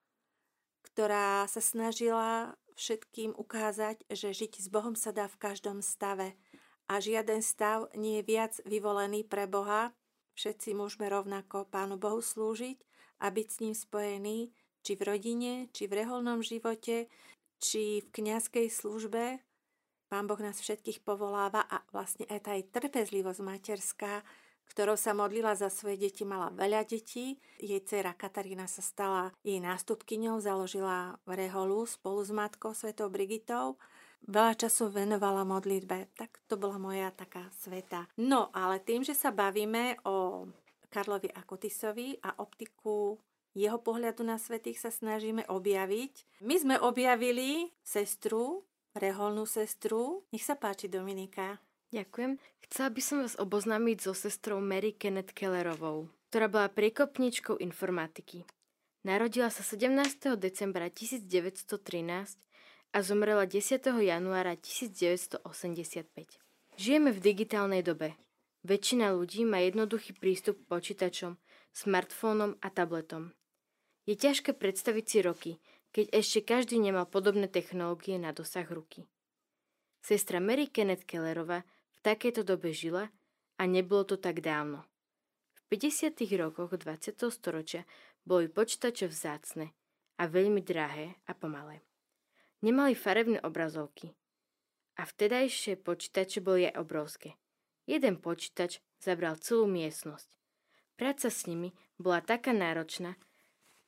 ktorá 0.93 1.47
sa 1.49 1.63
snažila 1.63 2.59
všetkým 2.75 3.33
ukázať, 3.39 4.03
že 4.11 4.35
žiť 4.35 4.61
s 4.61 4.69
Bohom 4.69 4.99
sa 4.99 5.15
dá 5.15 5.31
v 5.31 5.41
každom 5.41 5.79
stave 5.79 6.35
a 6.91 6.99
žiaden 6.99 7.41
stav 7.41 7.89
nie 7.95 8.21
je 8.21 8.27
viac 8.27 8.53
vyvolený 8.67 9.25
pre 9.25 9.47
Boha. 9.47 9.95
Všetci 10.35 10.75
môžeme 10.75 11.07
rovnako 11.07 11.71
Pánu 11.71 11.95
Bohu 11.95 12.19
slúžiť 12.19 12.79
a 13.23 13.31
byť 13.31 13.49
s 13.51 13.61
ním 13.63 13.75
spojení, 13.75 14.51
či 14.85 14.93
v 14.99 15.03
rodine, 15.07 15.53
či 15.71 15.87
v 15.87 16.05
reholnom 16.05 16.43
živote, 16.43 17.07
či 17.63 18.03
v 18.05 18.09
kňazskej 18.11 18.67
službe. 18.69 19.41
Pán 20.13 20.29
Boh 20.29 20.39
nás 20.39 20.61
všetkých 20.61 21.01
povoláva 21.07 21.65
a 21.65 21.81
vlastne 21.95 22.29
aj 22.29 22.41
tá 22.45 22.53
trpezlivosť 22.83 23.41
materská, 23.41 24.21
ktorou 24.69 24.97
sa 24.99 25.13
modlila 25.17 25.57
za 25.57 25.69
svoje 25.69 26.09
deti, 26.09 26.27
mala 26.27 26.53
veľa 26.53 26.85
detí. 26.89 27.41
Jej 27.61 27.81
dcera 27.85 28.17
Katarína 28.17 28.69
sa 28.69 28.81
stala 28.81 29.33
jej 29.45 29.61
nástupkyňou, 29.61 30.41
založila 30.41 31.21
reholu 31.29 31.85
spolu 31.89 32.21
s 32.25 32.31
matkou 32.33 32.73
Svetou 32.75 33.09
Brigitou. 33.13 33.77
Veľa 34.25 34.57
času 34.57 34.89
venovala 34.89 35.45
modlitbe, 35.45 36.17
tak 36.17 36.41
to 36.49 36.57
bola 36.57 36.81
moja 36.81 37.13
taká 37.13 37.45
sveta. 37.61 38.09
No, 38.17 38.49
ale 38.57 38.81
tým, 38.81 39.05
že 39.05 39.13
sa 39.13 39.29
bavíme 39.29 40.01
o 40.09 40.49
Karlovi 40.89 41.29
Akotisovi 41.29 42.17
a 42.25 42.41
optiku 42.41 43.21
jeho 43.55 43.79
pohľadu 43.79 44.27
na 44.27 44.35
svetých 44.35 44.83
sa 44.83 44.91
snažíme 44.91 45.47
objaviť. 45.47 46.43
My 46.43 46.57
sme 46.59 46.77
objavili 46.81 47.71
sestru, 47.87 48.67
reholnú 48.99 49.47
sestru. 49.47 50.27
Nech 50.35 50.43
sa 50.43 50.59
páči, 50.59 50.91
Dominika. 50.91 51.63
Ďakujem. 51.95 52.41
Chcela 52.67 52.91
by 52.91 53.01
som 53.05 53.17
vás 53.23 53.39
oboznámiť 53.39 53.99
so 54.03 54.11
sestrou 54.17 54.59
Mary 54.59 54.91
Kenneth 54.91 55.31
Kellerovou, 55.31 56.11
ktorá 56.33 56.51
bola 56.51 56.67
priekopničkou 56.67 57.63
informatiky. 57.63 58.43
Narodila 59.07 59.53
sa 59.53 59.63
17. 59.63 60.35
decembra 60.35 60.91
1913 60.91 62.41
a 62.95 63.03
zomrela 63.03 63.43
10. 63.45 63.83
januára 64.07 64.55
1985. 64.55 66.39
Žijeme 66.79 67.11
v 67.11 67.19
digitálnej 67.19 67.83
dobe. 67.83 68.15
Väčšina 68.63 69.11
ľudí 69.11 69.43
má 69.43 69.59
jednoduchý 69.67 70.15
prístup 70.15 70.63
k 70.63 70.69
počítačom, 70.71 71.35
smartfónom 71.75 72.55
a 72.63 72.71
tabletom. 72.71 73.35
Je 74.07 74.15
ťažké 74.15 74.55
predstaviť 74.55 75.05
si 75.11 75.19
roky, 75.27 75.53
keď 75.91 76.07
ešte 76.15 76.47
každý 76.47 76.79
nemal 76.79 77.11
podobné 77.11 77.51
technológie 77.51 78.15
na 78.15 78.31
dosah 78.31 78.71
ruky. 78.71 79.11
Sestra 79.99 80.39
Mary 80.39 80.71
Kenneth 80.71 81.03
Kellerová 81.03 81.67
takejto 82.07 82.47
dobe 82.47 82.71
žila 82.71 83.11
a 83.59 83.63
nebolo 83.67 84.07
to 84.07 84.23
tak 84.23 84.39
dávno. 84.39 84.87
V 85.67 85.83
50. 85.83 86.15
rokoch 86.39 86.71
20. 86.71 87.19
storočia 87.27 87.83
boli 88.23 88.47
počítače 88.47 89.11
vzácne 89.11 89.75
a 90.15 90.31
veľmi 90.31 90.63
drahé 90.63 91.19
a 91.27 91.35
pomalé. 91.35 91.83
Nemali 92.65 92.97
farebné 92.97 93.45
obrazovky 93.45 94.17
a 94.97 95.05
vtedajšie 95.05 95.77
počítače 95.85 96.41
boli 96.41 96.65
aj 96.65 96.81
obrovské. 96.81 97.37
Jeden 97.85 98.17
počítač 98.17 98.81
zabral 98.97 99.37
celú 99.37 99.69
miestnosť. 99.69 100.33
Práca 100.97 101.29
s 101.29 101.45
nimi 101.45 101.77
bola 102.01 102.25
taká 102.25 102.57
náročná, 102.57 103.21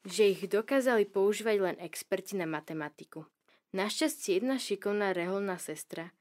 že 0.04 0.28
ich 0.28 0.45
dokázali 0.45 1.09
používať 1.09 1.56
len 1.73 1.76
experti 1.80 2.37
na 2.37 2.45
matematiku. 2.45 3.25
Našťastie 3.73 4.45
jedna 4.45 4.61
šikovná 4.61 5.16
reholná 5.16 5.56
sestra 5.56 6.12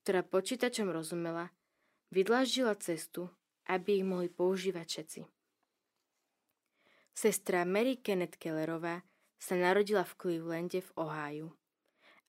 ktorá 0.00 0.24
počítačom 0.24 0.88
rozumela, 0.88 1.52
vydláždila 2.08 2.74
cestu, 2.80 3.28
aby 3.68 4.00
ich 4.00 4.06
mohli 4.06 4.32
používať 4.32 4.86
všetci. 4.88 5.20
Sestra 7.12 7.68
Mary 7.68 8.00
Kenneth 8.00 8.40
Kellerová 8.40 9.04
sa 9.36 9.54
narodila 9.60 10.02
v 10.08 10.16
Clevelande 10.16 10.80
v 10.80 10.90
Oháju. 10.96 11.48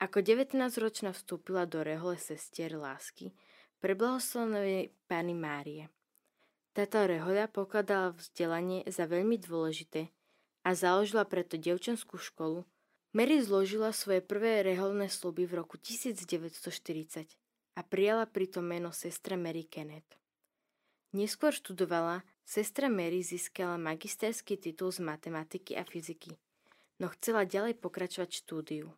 Ako 0.02 0.26
19-ročná 0.26 1.14
vstúpila 1.14 1.70
do 1.70 1.86
rehole 1.86 2.18
sestier 2.18 2.74
lásky 2.74 3.38
pre 3.78 3.94
blahoslavenej 3.94 4.90
Pani 5.06 5.38
Márie. 5.38 5.94
Táto 6.74 7.06
rehoľa 7.06 7.46
pokladala 7.46 8.10
vzdelanie 8.18 8.82
za 8.90 9.06
veľmi 9.06 9.38
dôležité 9.38 10.10
a 10.66 10.74
založila 10.74 11.22
preto 11.30 11.54
devčenskú 11.54 12.18
školu. 12.18 12.66
Mary 13.14 13.46
zložila 13.46 13.94
svoje 13.94 14.26
prvé 14.26 14.66
reholné 14.66 15.06
sluby 15.06 15.46
v 15.46 15.62
roku 15.62 15.78
1940 15.78 17.38
a 17.78 17.82
prijala 17.86 18.26
pritom 18.26 18.66
meno 18.66 18.90
sestra 18.90 19.38
Mary 19.38 19.70
Kenneth. 19.70 20.18
Neskôr 21.14 21.54
študovala, 21.54 22.26
sestra 22.42 22.90
Mary 22.90 23.22
získala 23.22 23.78
magisterský 23.78 24.58
titul 24.58 24.90
z 24.90 25.06
matematiky 25.06 25.78
a 25.78 25.86
fyziky, 25.86 26.34
no 26.98 27.14
chcela 27.14 27.46
ďalej 27.46 27.78
pokračovať 27.78 28.42
štúdiu. 28.42 28.90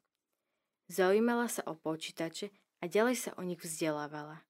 Zaujímala 0.94 1.50
sa 1.50 1.66
o 1.66 1.74
počítače 1.74 2.54
a 2.78 2.86
ďalej 2.86 3.18
sa 3.18 3.32
o 3.34 3.42
nich 3.42 3.58
vzdelávala. 3.58 4.46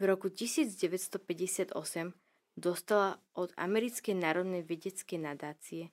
V 0.00 0.08
roku 0.08 0.32
1958 0.32 1.76
dostala 2.56 3.20
od 3.36 3.52
Americkej 3.60 4.16
národnej 4.16 4.64
vedeckej 4.64 5.20
nadácie 5.20 5.92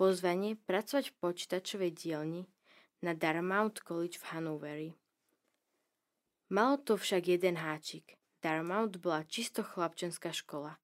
pozvanie 0.00 0.56
pracovať 0.56 1.12
v 1.12 1.18
počítačovej 1.20 1.92
dielni 1.92 2.48
na 3.04 3.12
Dartmouth 3.12 3.84
College 3.84 4.16
v 4.16 4.24
Hanoveri. 4.32 4.90
Malo 6.48 6.80
to 6.80 6.96
však 6.96 7.36
jeden 7.36 7.60
háčik. 7.60 8.16
Darmouth 8.40 8.96
bola 8.96 9.28
čisto 9.28 9.60
chlapčenská 9.60 10.32
škola 10.32 10.80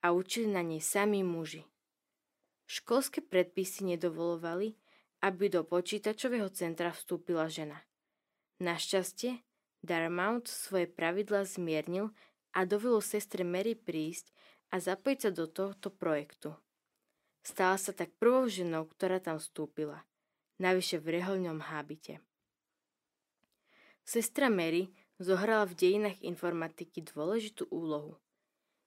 a 0.00 0.16
učili 0.16 0.48
na 0.48 0.64
nej 0.64 0.80
sami 0.80 1.20
muži. 1.20 1.68
Školské 2.64 3.20
predpisy 3.20 3.92
nedovolovali, 3.92 4.72
aby 5.22 5.46
do 5.46 5.62
počítačového 5.62 6.50
centra 6.50 6.90
vstúpila 6.90 7.46
žena. 7.46 7.78
Našťastie 8.58 9.38
Darmouth 9.82 10.50
svoje 10.50 10.90
pravidla 10.90 11.46
zmiernil 11.46 12.10
a 12.54 12.66
dovolil 12.66 13.02
sestre 13.02 13.46
Mary 13.46 13.78
prísť 13.78 14.34
a 14.74 14.82
zapojiť 14.82 15.18
sa 15.18 15.30
do 15.30 15.46
tohto 15.46 15.90
projektu. 15.90 16.54
Stala 17.42 17.74
sa 17.78 17.90
tak 17.90 18.14
prvou 18.18 18.46
ženou, 18.46 18.86
ktorá 18.86 19.18
tam 19.18 19.42
vstúpila, 19.42 20.06
navyše 20.62 21.02
v 21.02 21.18
reholňom 21.18 21.58
hábite. 21.58 22.22
Sestra 24.06 24.50
Mary 24.50 24.90
zohrala 25.18 25.66
v 25.66 25.78
dejinách 25.78 26.18
informatiky 26.22 27.02
dôležitú 27.02 27.70
úlohu. 27.70 28.18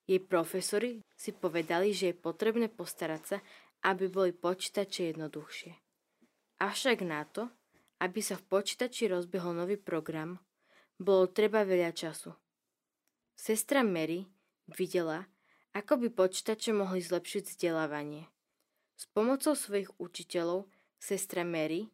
Jej 0.07 0.23
profesori 0.27 1.03
si 1.15 1.31
povedali, 1.35 1.91
že 1.91 2.11
je 2.11 2.15
potrebné 2.15 2.67
postarať 2.71 3.23
sa, 3.23 3.37
aby 3.83 4.07
boli 4.07 4.31
počítače 4.31 5.15
jednoduchšie. 5.15 5.84
Avšak 6.61 7.03
na 7.03 7.27
to, 7.27 7.51
aby 7.99 8.23
sa 8.23 8.39
v 8.39 8.47
počítači 8.47 9.11
rozbehol 9.11 9.55
nový 9.55 9.75
program, 9.75 10.39
bolo 10.95 11.27
treba 11.27 11.67
veľa 11.67 11.91
času. 11.91 12.31
Sestra 13.35 13.83
Mary 13.83 14.23
videla, 14.71 15.27
ako 15.75 15.99
by 15.99 16.07
počítače 16.15 16.71
mohli 16.71 17.03
zlepšiť 17.03 17.43
vzdelávanie. 17.51 18.31
S 18.95 19.03
pomocou 19.11 19.59
svojich 19.59 19.91
učiteľov 19.99 20.71
sestra 20.95 21.43
Mary 21.43 21.91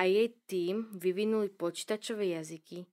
a 0.00 0.08
jej 0.08 0.32
tým 0.48 0.88
vyvinuli 0.96 1.52
počítačové 1.52 2.32
jazyky 2.32 2.88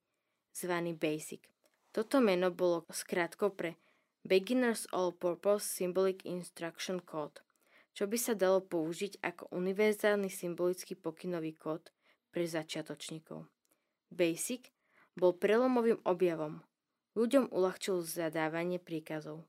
zvaný 0.51 0.91
BASIC. 0.99 1.47
Toto 1.95 2.19
meno 2.19 2.51
bolo 2.51 2.83
skrátko 2.91 3.55
pre 3.55 3.79
Beginner's 4.27 4.89
All-Purpose 4.91 5.63
Symbolic 5.63 6.27
Instruction 6.27 6.99
Code, 6.99 7.44
čo 7.95 8.11
by 8.11 8.17
sa 8.19 8.35
dalo 8.35 8.59
použiť 8.59 9.23
ako 9.23 9.55
univerzálny 9.55 10.27
symbolický 10.27 10.99
pokynový 10.99 11.55
kód 11.55 11.95
pre 12.29 12.43
začiatočníkov. 12.43 13.47
BASIC 14.11 14.67
bol 15.15 15.31
prelomovým 15.31 16.03
objavom. 16.03 16.59
Ľuďom 17.15 17.55
uľahčil 17.55 18.03
zadávanie 18.03 18.83
príkazov. 18.83 19.47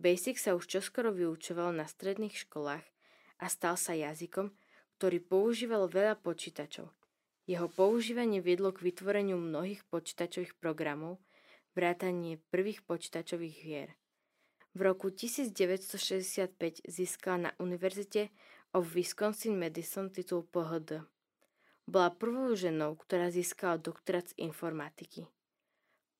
Basic 0.00 0.40
sa 0.40 0.56
už 0.56 0.64
čoskoro 0.64 1.12
vyučoval 1.12 1.76
na 1.76 1.84
stredných 1.84 2.32
školách 2.48 2.84
a 3.36 3.46
stal 3.52 3.76
sa 3.76 3.92
jazykom, 3.92 4.56
ktorý 4.96 5.20
používal 5.20 5.92
veľa 5.92 6.16
počítačov. 6.24 6.88
Jeho 7.44 7.68
používanie 7.68 8.40
viedlo 8.40 8.72
k 8.72 8.88
vytvoreniu 8.88 9.36
mnohých 9.36 9.84
počítačových 9.92 10.56
programov, 10.56 11.20
vrátanie 11.76 12.40
prvých 12.48 12.80
počítačových 12.88 13.56
hier. 13.60 13.90
V 14.72 14.80
roku 14.80 15.12
1965 15.12 16.88
získala 16.88 17.36
na 17.36 17.50
Univerzite 17.60 18.32
of 18.72 18.88
Wisconsin-Madison 18.96 20.08
titul 20.08 20.48
PhD. 20.48 21.04
Bola 21.84 22.08
prvou 22.08 22.56
ženou, 22.56 22.96
ktorá 22.96 23.28
získala 23.28 23.76
doktorát 23.76 24.32
z 24.32 24.38
informatiky. 24.40 25.28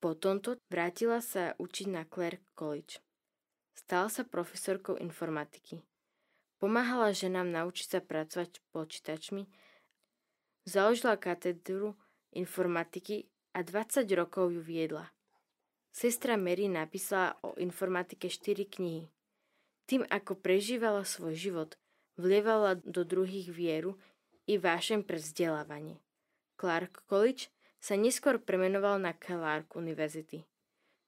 Po 0.04 0.12
tomto 0.12 0.60
vrátila 0.68 1.24
sa 1.24 1.56
učiť 1.56 1.86
na 1.88 2.04
Clare 2.04 2.44
College. 2.52 3.00
Stala 3.72 4.12
sa 4.12 4.26
profesorkou 4.26 5.00
informatiky. 5.00 5.80
Pomáhala 6.60 7.16
ženám 7.16 7.48
naučiť 7.48 7.86
sa 7.88 8.00
pracovať 8.04 8.48
s 8.52 8.60
počítačmi, 8.68 9.48
založila 10.68 11.16
katedru 11.16 11.96
informatiky 12.36 13.32
a 13.56 13.64
20 13.64 14.04
rokov 14.12 14.52
ju 14.52 14.60
viedla. 14.60 15.08
Sestra 15.92 16.40
Mary 16.40 16.72
napísala 16.72 17.36
o 17.44 17.52
informatike 17.60 18.32
4 18.32 18.64
knihy. 18.64 19.12
Tým, 19.84 20.08
ako 20.08 20.40
prežívala 20.40 21.04
svoj 21.04 21.36
život, 21.36 21.70
vlievala 22.16 22.80
do 22.80 23.04
druhých 23.04 23.52
vieru 23.52 24.00
i 24.48 24.56
vášem 24.56 25.04
pre 25.04 25.20
vzdelávanie. 25.20 26.00
Clark 26.56 27.04
College 27.04 27.52
sa 27.76 27.98
neskôr 28.00 28.40
premenoval 28.40 28.96
na 29.04 29.12
Clark 29.12 29.76
University. 29.76 30.48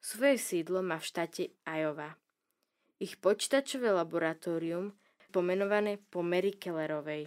Svoje 0.04 0.36
sídlo 0.36 0.84
má 0.84 1.00
v 1.00 1.08
štáte 1.08 1.42
Iowa. 1.64 2.20
Ich 3.00 3.16
počítačové 3.16 3.88
laboratórium 3.88 4.92
pomenované 5.32 5.98
po 6.12 6.20
Mary 6.22 6.54
Kellerovej. 6.54 7.26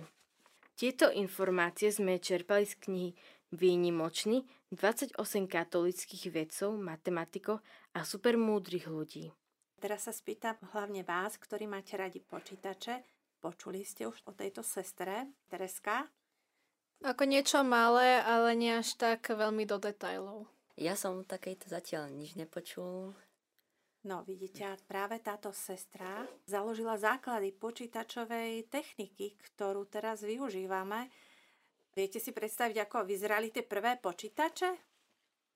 Tieto 0.78 1.10
informácie 1.10 1.90
sme 1.90 2.22
čerpali 2.22 2.64
z 2.64 2.78
knihy 2.86 3.10
Výnimočný 3.52 4.46
28 4.72 5.16
katolických 5.48 6.24
vedcov, 6.28 6.76
matematikov 6.76 7.64
a 7.96 8.04
supermúdrych 8.04 8.92
ľudí. 8.92 9.32
Teraz 9.80 10.10
sa 10.10 10.14
spýtam 10.14 10.60
hlavne 10.76 11.08
vás, 11.08 11.40
ktorí 11.40 11.70
máte 11.70 11.96
radi 11.96 12.20
počítače. 12.20 13.00
Počuli 13.40 13.86
ste 13.88 14.10
už 14.10 14.26
o 14.28 14.34
tejto 14.36 14.66
sestre, 14.66 15.30
Tereska? 15.48 16.10
Ako 17.06 17.30
niečo 17.30 17.62
malé, 17.62 18.20
ale 18.26 18.58
nie 18.58 18.74
až 18.74 18.98
tak 18.98 19.30
veľmi 19.30 19.70
do 19.70 19.78
detajlov. 19.78 20.50
Ja 20.76 20.98
som 20.98 21.24
takejto 21.24 21.70
zatiaľ 21.70 22.10
nič 22.10 22.34
nepočul. 22.34 23.14
No 24.04 24.26
vidíte, 24.26 24.66
práve 24.90 25.22
táto 25.22 25.54
sestra 25.54 26.26
založila 26.50 26.98
základy 26.98 27.54
počítačovej 27.54 28.68
techniky, 28.68 29.38
ktorú 29.38 29.86
teraz 29.88 30.26
využívame. 30.26 31.08
Viete 31.98 32.22
si 32.22 32.30
predstaviť, 32.30 32.86
ako 32.86 33.10
vyzerali 33.10 33.50
tie 33.50 33.66
prvé 33.66 33.98
počítače? 33.98 34.70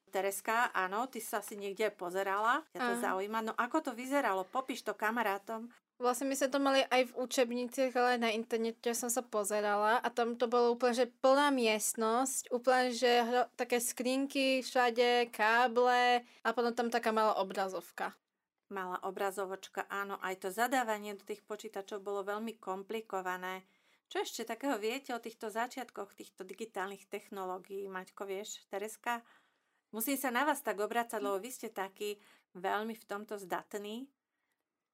Tereska, 0.10 0.74
áno, 0.74 1.06
ty 1.06 1.22
sa 1.22 1.38
si 1.46 1.54
niekde 1.54 1.94
pozerala, 1.94 2.66
ťa 2.74 2.80
to 2.82 2.94
Aha. 2.98 3.04
zaujíma. 3.14 3.46
No 3.46 3.54
ako 3.54 3.78
to 3.86 3.92
vyzeralo? 3.94 4.50
Popíš 4.50 4.82
to 4.82 4.98
kamarátom. 4.98 5.70
Vlastne 6.02 6.34
my 6.34 6.34
sme 6.34 6.50
to 6.50 6.58
mali 6.58 6.82
aj 6.90 7.14
v 7.14 7.16
učebniciach, 7.30 7.94
ale 7.94 8.18
na 8.18 8.34
internete 8.34 8.90
som 8.98 9.14
sa 9.14 9.22
pozerala 9.22 10.02
a 10.02 10.08
tam 10.10 10.34
to 10.34 10.50
bolo 10.50 10.74
úplne, 10.74 10.98
že 10.98 11.14
plná 11.22 11.54
miestnosť, 11.54 12.50
úplne, 12.50 12.90
že 12.90 13.22
také 13.54 13.78
skrinky 13.78 14.66
všade, 14.66 15.30
káble 15.30 16.26
a 16.26 16.50
potom 16.58 16.74
tam 16.74 16.90
taká 16.90 17.14
malá 17.14 17.38
obrazovka 17.38 18.18
mala 18.72 19.04
obrazovočka. 19.04 19.84
Áno, 19.92 20.16
aj 20.24 20.48
to 20.48 20.50
zadávanie 20.50 21.14
do 21.20 21.28
tých 21.28 21.44
počítačov 21.44 22.00
bolo 22.00 22.24
veľmi 22.24 22.56
komplikované. 22.56 23.68
Čo 24.12 24.28
ešte 24.28 24.44
takého 24.44 24.76
viete 24.76 25.16
o 25.16 25.24
týchto 25.24 25.48
začiatkoch 25.48 26.12
týchto 26.20 26.44
digitálnych 26.44 27.08
technológií? 27.08 27.88
Maťko, 27.88 28.28
vieš, 28.28 28.60
Tereska? 28.68 29.24
Musím 29.96 30.20
sa 30.20 30.36
na 30.36 30.44
vás 30.44 30.60
tak 30.60 30.84
obracať, 30.84 31.24
lebo 31.24 31.40
vy 31.40 31.48
ste 31.48 31.72
takí 31.72 32.20
veľmi 32.52 32.92
v 32.92 33.08
tomto 33.08 33.40
zdatní. 33.40 34.12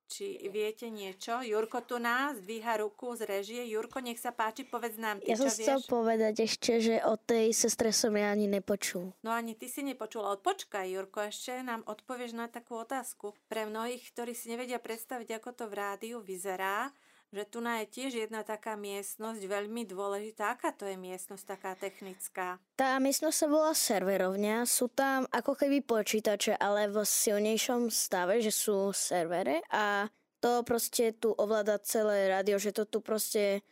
Či 0.08 0.38
viete 0.54 0.94
niečo? 0.94 1.42
Jurko 1.42 1.82
tu 1.82 1.98
nás 1.98 2.38
dvíha 2.38 2.78
ruku 2.78 3.18
z 3.18 3.26
režie. 3.26 3.66
Jurko, 3.66 4.06
nech 4.06 4.22
sa 4.22 4.30
páči, 4.30 4.70
povedz 4.70 5.02
nám 5.02 5.18
ty, 5.18 5.34
Ja 5.34 5.42
som 5.42 5.50
chcel 5.50 5.82
povedať 5.90 6.46
ešte, 6.46 6.78
že 6.78 7.02
o 7.02 7.18
tej 7.18 7.58
sestre 7.58 7.90
som 7.90 8.14
ja 8.14 8.30
ani 8.30 8.46
nepočul. 8.46 9.18
No 9.26 9.34
ani 9.34 9.58
ty 9.58 9.66
si 9.66 9.82
nepočul, 9.82 10.24
ale 10.24 10.38
počkaj, 10.40 10.94
Jurko, 10.94 11.26
ešte 11.26 11.58
nám 11.66 11.82
odpovieš 11.90 12.38
na 12.38 12.54
takú 12.54 12.78
otázku. 12.78 13.34
Pre 13.50 13.66
mnohých, 13.66 14.14
ktorí 14.14 14.38
si 14.38 14.54
nevedia 14.54 14.78
predstaviť, 14.78 15.42
ako 15.42 15.50
to 15.58 15.66
v 15.68 15.74
rádiu 15.74 16.18
vyzerá, 16.22 16.94
že 17.32 17.44
tu 17.48 17.60
je 17.60 17.86
tiež 17.86 18.12
jedna 18.28 18.42
taká 18.48 18.80
miestnosť 18.80 19.44
veľmi 19.44 19.84
dôležitá. 19.84 20.56
Aká 20.56 20.72
to 20.72 20.88
je 20.88 20.96
miestnosť 20.96 21.44
taká 21.44 21.76
technická? 21.76 22.58
Tá 22.80 22.96
miestnosť 22.98 23.38
sa 23.38 23.48
volá 23.52 23.74
serverovňa. 23.76 24.64
Sú 24.64 24.88
tam 24.88 25.28
ako 25.28 25.60
keby 25.60 25.84
počítače, 25.84 26.56
ale 26.56 26.88
v 26.88 27.04
silnejšom 27.04 27.92
stave, 27.92 28.40
že 28.40 28.56
sú 28.56 28.96
servere 28.96 29.60
a 29.68 30.08
to 30.40 30.62
proste 30.64 31.18
tu 31.18 31.34
ovláda 31.34 31.82
celé 31.82 32.30
rádio, 32.30 32.62
že 32.62 32.72
to 32.72 32.86
tu 32.86 33.02
proste 33.04 33.66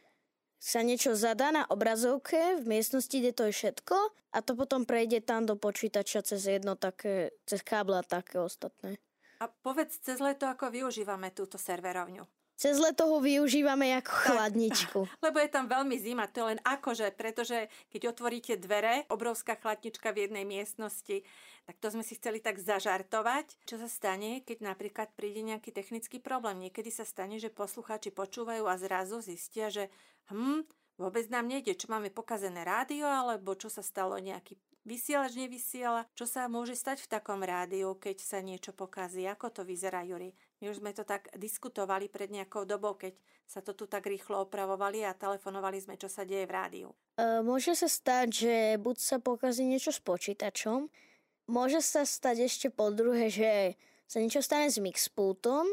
sa 0.57 0.81
niečo 0.81 1.13
zadá 1.13 1.53
na 1.53 1.63
obrazovke, 1.69 2.57
v 2.57 2.65
miestnosti, 2.65 3.13
kde 3.13 3.31
to 3.37 3.43
je 3.47 3.53
všetko 3.53 3.95
a 4.33 4.37
to 4.41 4.57
potom 4.57 4.81
prejde 4.83 5.21
tam 5.21 5.45
do 5.45 5.53
počítača 5.53 6.25
cez 6.25 6.41
jedno 6.49 6.73
také, 6.73 7.37
cez 7.45 7.61
kábla 7.61 8.01
také 8.01 8.41
ostatné. 8.41 8.97
A 9.39 9.45
povedz 9.51 10.01
cez 10.01 10.17
leto, 10.17 10.49
ako 10.49 10.73
využívame 10.73 11.29
túto 11.35 11.61
serverovňu. 11.61 12.34
Cez 12.55 12.79
leto 12.79 13.11
ho 13.11 13.19
využívame 13.19 13.91
ako 13.99 14.15
tak, 14.15 14.23
chladničku. 14.31 14.99
Lebo 15.27 15.37
je 15.43 15.49
tam 15.51 15.67
veľmi 15.67 15.99
zima, 15.99 16.31
to 16.31 16.39
je 16.39 16.49
len 16.55 16.59
akože, 16.63 17.11
pretože 17.11 17.67
keď 17.91 18.15
otvoríte 18.15 18.55
dvere, 18.55 19.03
obrovská 19.11 19.59
chladnička 19.59 20.15
v 20.15 20.27
jednej 20.27 20.47
miestnosti, 20.47 21.27
tak 21.67 21.75
to 21.83 21.91
sme 21.91 22.05
si 22.05 22.15
chceli 22.15 22.39
tak 22.39 22.63
zažartovať. 22.63 23.59
Čo 23.67 23.75
sa 23.83 23.91
stane, 23.91 24.39
keď 24.39 24.71
napríklad 24.71 25.11
príde 25.19 25.43
nejaký 25.43 25.75
technický 25.75 26.23
problém? 26.23 26.63
Niekedy 26.63 26.95
sa 26.95 27.03
stane, 27.03 27.43
že 27.43 27.51
poslucháči 27.51 28.15
počúvajú 28.15 28.63
a 28.71 28.79
zrazu 28.79 29.19
zistia, 29.19 29.67
že 29.67 29.91
hm, 30.31 30.63
vôbec 30.95 31.27
nám 31.27 31.51
nejde, 31.51 31.75
čo 31.75 31.91
máme 31.91 32.07
pokazené 32.07 32.63
rádio, 32.63 33.03
alebo 33.03 33.57
čo 33.59 33.67
sa 33.67 33.83
stalo 33.83 34.15
nejaký 34.15 34.55
vysielač 34.85 35.33
nevysiela. 35.35 36.05
Čo 36.13 36.29
sa 36.29 36.45
môže 36.45 36.77
stať 36.77 37.03
v 37.03 37.11
takom 37.17 37.41
rádiu, 37.41 37.97
keď 37.97 38.21
sa 38.21 38.39
niečo 38.39 38.71
pokazí? 38.71 39.25
Ako 39.25 39.49
to 39.49 39.65
vyzerá, 39.65 40.05
Juri? 40.05 40.31
My 40.63 40.71
už 40.71 40.79
sme 40.79 40.95
to 40.95 41.03
tak 41.03 41.27
diskutovali 41.35 42.07
pred 42.07 42.31
nejakou 42.31 42.63
dobou, 42.63 42.95
keď 42.95 43.15
sa 43.45 43.59
to 43.61 43.75
tu 43.75 43.85
tak 43.85 44.07
rýchlo 44.07 44.47
opravovali 44.47 45.05
a 45.05 45.13
telefonovali 45.17 45.77
sme, 45.83 45.95
čo 45.99 46.09
sa 46.09 46.23
deje 46.25 46.47
v 46.47 46.55
rádiu. 46.55 46.89
E, 47.19 47.43
môže 47.45 47.75
sa 47.77 47.85
stať, 47.85 48.27
že 48.31 48.55
buď 48.81 48.95
sa 48.97 49.17
pokazí 49.21 49.67
niečo 49.67 49.93
s 49.93 50.01
počítačom, 50.01 50.89
môže 51.51 51.83
sa 51.83 52.07
stať 52.07 52.49
ešte 52.49 52.67
po 52.73 52.89
druhé, 52.89 53.29
že 53.29 53.77
sa 54.09 54.21
niečo 54.21 54.41
stane 54.41 54.69
s 54.69 54.81
mixpultom. 54.81 55.69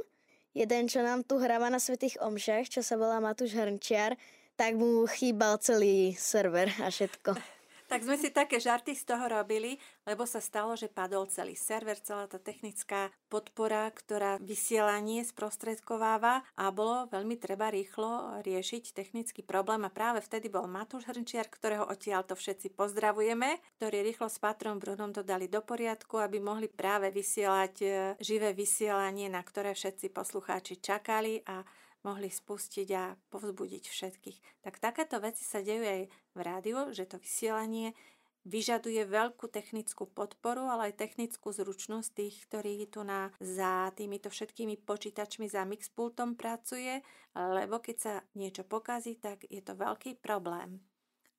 Jeden, 0.52 0.84
čo 0.84 1.00
nám 1.00 1.24
tu 1.24 1.40
hráva 1.40 1.72
na 1.72 1.80
Svetých 1.80 2.20
Omšach, 2.20 2.68
čo 2.68 2.84
sa 2.84 3.00
volá 3.00 3.24
Matúš 3.24 3.56
Hrnčiar, 3.56 4.20
tak 4.52 4.76
mu 4.76 5.08
chýbal 5.08 5.56
celý 5.64 6.12
server 6.12 6.68
a 6.84 6.92
všetko. 6.92 7.32
Tak 7.92 8.08
sme 8.08 8.16
si 8.16 8.32
také 8.32 8.56
žarty 8.56 8.96
z 8.96 9.04
toho 9.04 9.28
robili, 9.28 9.76
lebo 10.08 10.24
sa 10.24 10.40
stalo, 10.40 10.72
že 10.80 10.88
padol 10.88 11.28
celý 11.28 11.52
server, 11.52 12.00
celá 12.00 12.24
tá 12.24 12.40
technická 12.40 13.12
podpora, 13.28 13.84
ktorá 13.92 14.40
vysielanie 14.40 15.20
sprostredkováva 15.28 16.40
a 16.56 16.64
bolo 16.72 17.04
veľmi 17.12 17.36
treba 17.36 17.68
rýchlo 17.68 18.40
riešiť 18.40 18.96
technický 18.96 19.44
problém 19.44 19.84
a 19.84 19.92
práve 19.92 20.24
vtedy 20.24 20.48
bol 20.48 20.64
Matúš 20.64 21.04
Hrnčiar, 21.04 21.52
ktorého 21.52 21.84
odtiaľ 21.84 22.24
to 22.24 22.32
všetci 22.32 22.72
pozdravujeme, 22.72 23.60
ktorý 23.76 24.08
rýchlo 24.08 24.32
s 24.32 24.40
Patrom 24.40 24.80
Brunom 24.80 25.12
to 25.12 25.20
dali 25.20 25.52
do 25.52 25.60
poriadku, 25.60 26.16
aby 26.16 26.40
mohli 26.40 26.72
práve 26.72 27.12
vysielať 27.12 27.74
e, 27.84 27.86
živé 28.24 28.56
vysielanie, 28.56 29.28
na 29.28 29.44
ktoré 29.44 29.76
všetci 29.76 30.16
poslucháči 30.16 30.80
čakali 30.80 31.44
a 31.44 31.60
mohli 32.02 32.28
spustiť 32.30 32.88
a 32.94 33.14
povzbudiť 33.30 33.84
všetkých. 33.86 34.38
Tak 34.62 34.78
takéto 34.82 35.22
veci 35.22 35.42
sa 35.46 35.62
dejú 35.62 35.82
aj 35.82 36.02
v 36.10 36.40
rádiu, 36.42 36.90
že 36.90 37.06
to 37.06 37.18
vysielanie 37.18 37.94
vyžaduje 38.42 39.06
veľkú 39.06 39.46
technickú 39.46 40.10
podporu, 40.10 40.66
ale 40.66 40.90
aj 40.90 40.98
technickú 40.98 41.54
zručnosť 41.54 42.10
tých, 42.10 42.36
ktorí 42.50 42.90
tu 42.90 43.06
na, 43.06 43.30
za 43.38 43.94
týmito 43.94 44.34
všetkými 44.34 44.82
počítačmi 44.82 45.46
za 45.46 45.62
mixpultom 45.62 46.34
pracuje, 46.34 47.06
lebo 47.38 47.78
keď 47.78 47.96
sa 47.96 48.14
niečo 48.34 48.66
pokazí, 48.66 49.14
tak 49.14 49.46
je 49.46 49.62
to 49.62 49.78
veľký 49.78 50.18
problém. 50.18 50.82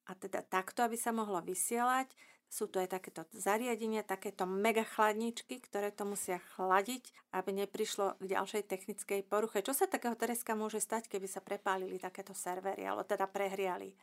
A 0.07 0.15
teda 0.15 0.43
takto, 0.43 0.83
aby 0.83 0.95
sa 0.95 1.15
mohlo 1.15 1.39
vysielať, 1.43 2.11
sú 2.53 2.69
tu 2.69 2.77
aj 2.77 2.93
takéto 2.93 3.25
zariadenia, 3.33 4.05
takéto 4.05 4.45
mega 4.45 4.85
chladničky, 4.85 5.57
ktoré 5.57 5.89
to 5.89 6.05
musia 6.05 6.37
chladiť, 6.53 7.09
aby 7.33 7.65
neprišlo 7.65 8.21
k 8.21 8.25
ďalšej 8.29 8.69
technickej 8.69 9.25
poruche. 9.25 9.65
Čo 9.65 9.73
sa 9.73 9.89
takého 9.89 10.13
Tereska 10.13 10.53
môže 10.53 10.77
stať, 10.77 11.09
keby 11.09 11.25
sa 11.25 11.41
prepálili 11.41 11.97
takéto 11.97 12.37
servery, 12.37 12.85
alebo 12.85 13.01
teda 13.01 13.25
prehriali? 13.25 13.97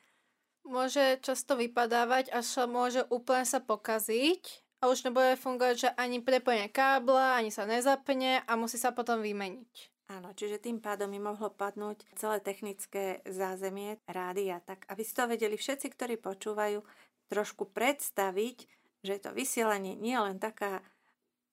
Môže 0.67 1.23
často 1.23 1.55
vypadávať, 1.55 2.35
až 2.35 2.67
môže 2.67 3.07
úplne 3.07 3.47
sa 3.47 3.63
pokaziť 3.63 4.67
a 4.83 4.91
už 4.91 5.07
nebude 5.07 5.39
fungovať, 5.39 5.75
že 5.79 5.89
ani 5.95 6.19
prepojenie 6.19 6.67
kábla, 6.75 7.39
ani 7.39 7.55
sa 7.55 7.71
nezapne 7.71 8.43
a 8.43 8.53
musí 8.59 8.83
sa 8.83 8.91
potom 8.91 9.23
vymeniť. 9.23 9.95
Áno, 10.11 10.35
čiže 10.35 10.59
tým 10.59 10.83
pádom 10.83 11.07
mi 11.07 11.23
mohlo 11.23 11.55
padnúť 11.55 12.03
celé 12.19 12.43
technické 12.43 13.23
zázemie 13.31 14.03
rádia. 14.11 14.59
Tak 14.67 14.83
aby 14.91 15.07
ste 15.07 15.23
to 15.23 15.31
vedeli 15.31 15.55
všetci, 15.55 15.87
ktorí 15.95 16.19
počúvajú, 16.19 16.83
trošku 17.31 17.71
predstaviť, 17.71 18.67
že 19.07 19.23
to 19.23 19.31
vysielanie 19.33 19.95
nie 19.97 20.13
je 20.19 20.25
len 20.35 20.39
taká 20.43 20.83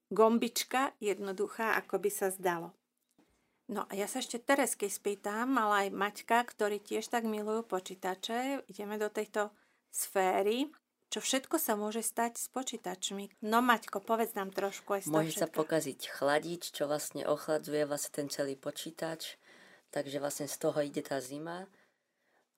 gombička 0.09 0.97
jednoduchá, 0.99 1.77
ako 1.77 2.01
by 2.01 2.09
sa 2.11 2.33
zdalo. 2.33 2.73
No 3.67 3.83
a 3.91 3.99
ja 3.99 4.07
sa 4.07 4.23
ešte 4.23 4.39
Teresky 4.39 4.87
spýtam, 4.87 5.59
ale 5.59 5.87
aj 5.87 5.89
Maťka, 5.91 6.39
ktorí 6.47 6.79
tiež 6.79 7.11
tak 7.11 7.27
milujú 7.27 7.67
počítače. 7.67 8.63
Ideme 8.71 8.95
do 8.95 9.11
tejto 9.11 9.51
sféry. 9.91 10.71
Čo 11.07 11.19
všetko 11.23 11.55
sa 11.59 11.75
môže 11.75 12.03
stať 12.03 12.39
s 12.39 12.47
počítačmi? 12.51 13.43
No 13.43 13.59
Maťko, 13.59 13.99
povedz 14.03 14.35
nám 14.39 14.55
trošku 14.55 14.95
aj 14.95 15.07
z 15.07 15.11
Môže 15.11 15.35
sa 15.35 15.47
pokaziť 15.51 15.99
chladič, 16.07 16.71
čo 16.71 16.87
vlastne 16.87 17.27
ochladzuje 17.27 17.83
vlastne 17.87 18.23
ten 18.23 18.27
celý 18.31 18.55
počítač. 18.55 19.35
Takže 19.91 20.19
vlastne 20.19 20.47
z 20.51 20.55
toho 20.59 20.79
ide 20.83 21.03
tá 21.03 21.19
zima. 21.19 21.67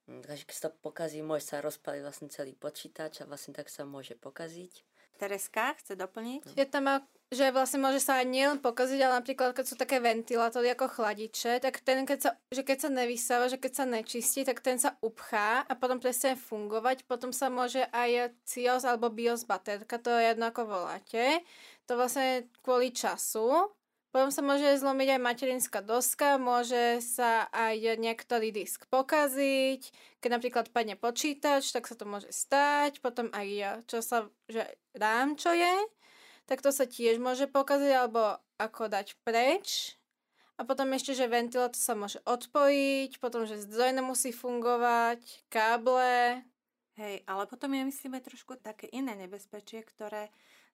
Takže 0.10 0.44
keď 0.50 0.56
sa 0.58 0.64
to 0.68 0.78
pokazí, 0.82 1.22
môže 1.22 1.46
sa 1.46 1.62
rozpaliť 1.62 2.02
vlastne 2.02 2.28
celý 2.34 2.58
počítač 2.58 3.22
a 3.22 3.30
vlastne 3.30 3.54
tak 3.54 3.70
sa 3.70 3.86
môže 3.86 4.18
pokaziť. 4.18 4.82
Tereska 5.20 5.76
chce 5.76 6.00
doplniť? 6.00 6.56
Je 6.56 6.64
tam, 6.64 7.04
že 7.28 7.52
vlastne 7.52 7.84
môže 7.84 8.00
sa 8.00 8.24
aj 8.24 8.26
nielen 8.32 8.58
pokaziť, 8.64 9.00
ale 9.04 9.20
napríklad 9.20 9.52
keď 9.52 9.66
sú 9.68 9.76
také 9.76 10.00
ventilátory 10.00 10.72
ako 10.72 10.88
chladiče, 10.88 11.60
tak 11.60 11.84
ten, 11.84 12.08
keď 12.08 12.20
sa, 12.24 12.32
že 12.48 12.64
keď 12.64 12.88
sa 12.88 12.90
nevysáva, 12.90 13.46
že 13.52 13.60
keď 13.60 13.72
sa 13.76 13.86
nečistí, 13.86 14.48
tak 14.48 14.64
ten 14.64 14.80
sa 14.80 14.96
upchá 15.04 15.68
a 15.68 15.74
potom 15.76 16.00
prestane 16.00 16.40
fungovať. 16.40 17.04
Potom 17.04 17.36
sa 17.36 17.52
môže 17.52 17.84
aj 17.92 18.32
CIOS 18.48 18.88
alebo 18.88 19.12
BIOS 19.12 19.44
baterka, 19.44 20.00
to 20.00 20.08
je 20.08 20.32
jedno 20.32 20.48
ako 20.50 20.64
voláte. 20.66 21.44
To 21.92 22.00
vlastne 22.00 22.48
kvôli 22.64 22.96
času 22.96 23.68
potom 24.10 24.34
sa 24.34 24.42
môže 24.42 24.82
zlomiť 24.82 25.18
aj 25.18 25.22
materinská 25.22 25.80
doska, 25.86 26.42
môže 26.42 26.98
sa 27.06 27.46
aj 27.54 28.02
niektorý 28.02 28.50
disk 28.50 28.90
pokaziť, 28.90 29.94
keď 30.18 30.30
napríklad 30.34 30.66
padne 30.74 30.98
počítač, 30.98 31.70
tak 31.70 31.86
sa 31.86 31.94
to 31.94 32.10
môže 32.10 32.30
stať, 32.34 33.06
potom 33.06 33.30
aj 33.30 33.82
čo 33.86 34.02
sa, 34.02 34.26
že 34.50 34.66
rám 34.98 35.38
čo 35.38 35.54
je, 35.54 35.76
tak 36.50 36.66
to 36.66 36.74
sa 36.74 36.90
tiež 36.90 37.22
môže 37.22 37.46
pokaziť 37.46 37.94
alebo 37.94 38.42
ako 38.58 38.90
dať 38.90 39.14
preč. 39.22 39.94
A 40.60 40.68
potom 40.68 40.92
ešte, 40.92 41.16
že 41.16 41.32
ventilátor 41.32 41.80
sa 41.80 41.96
môže 41.96 42.20
odpojiť, 42.28 43.24
potom, 43.24 43.48
že 43.48 43.64
zdroj 43.64 43.96
nemusí 43.96 44.36
fungovať, 44.36 45.24
káble. 45.48 46.44
Hej, 47.00 47.24
ale 47.32 47.48
potom 47.48 47.72
je 47.72 47.88
myslíme 47.88 48.20
trošku 48.20 48.60
také 48.60 48.92
iné 48.92 49.16
nebezpečie, 49.16 49.88
ktoré 49.88 50.28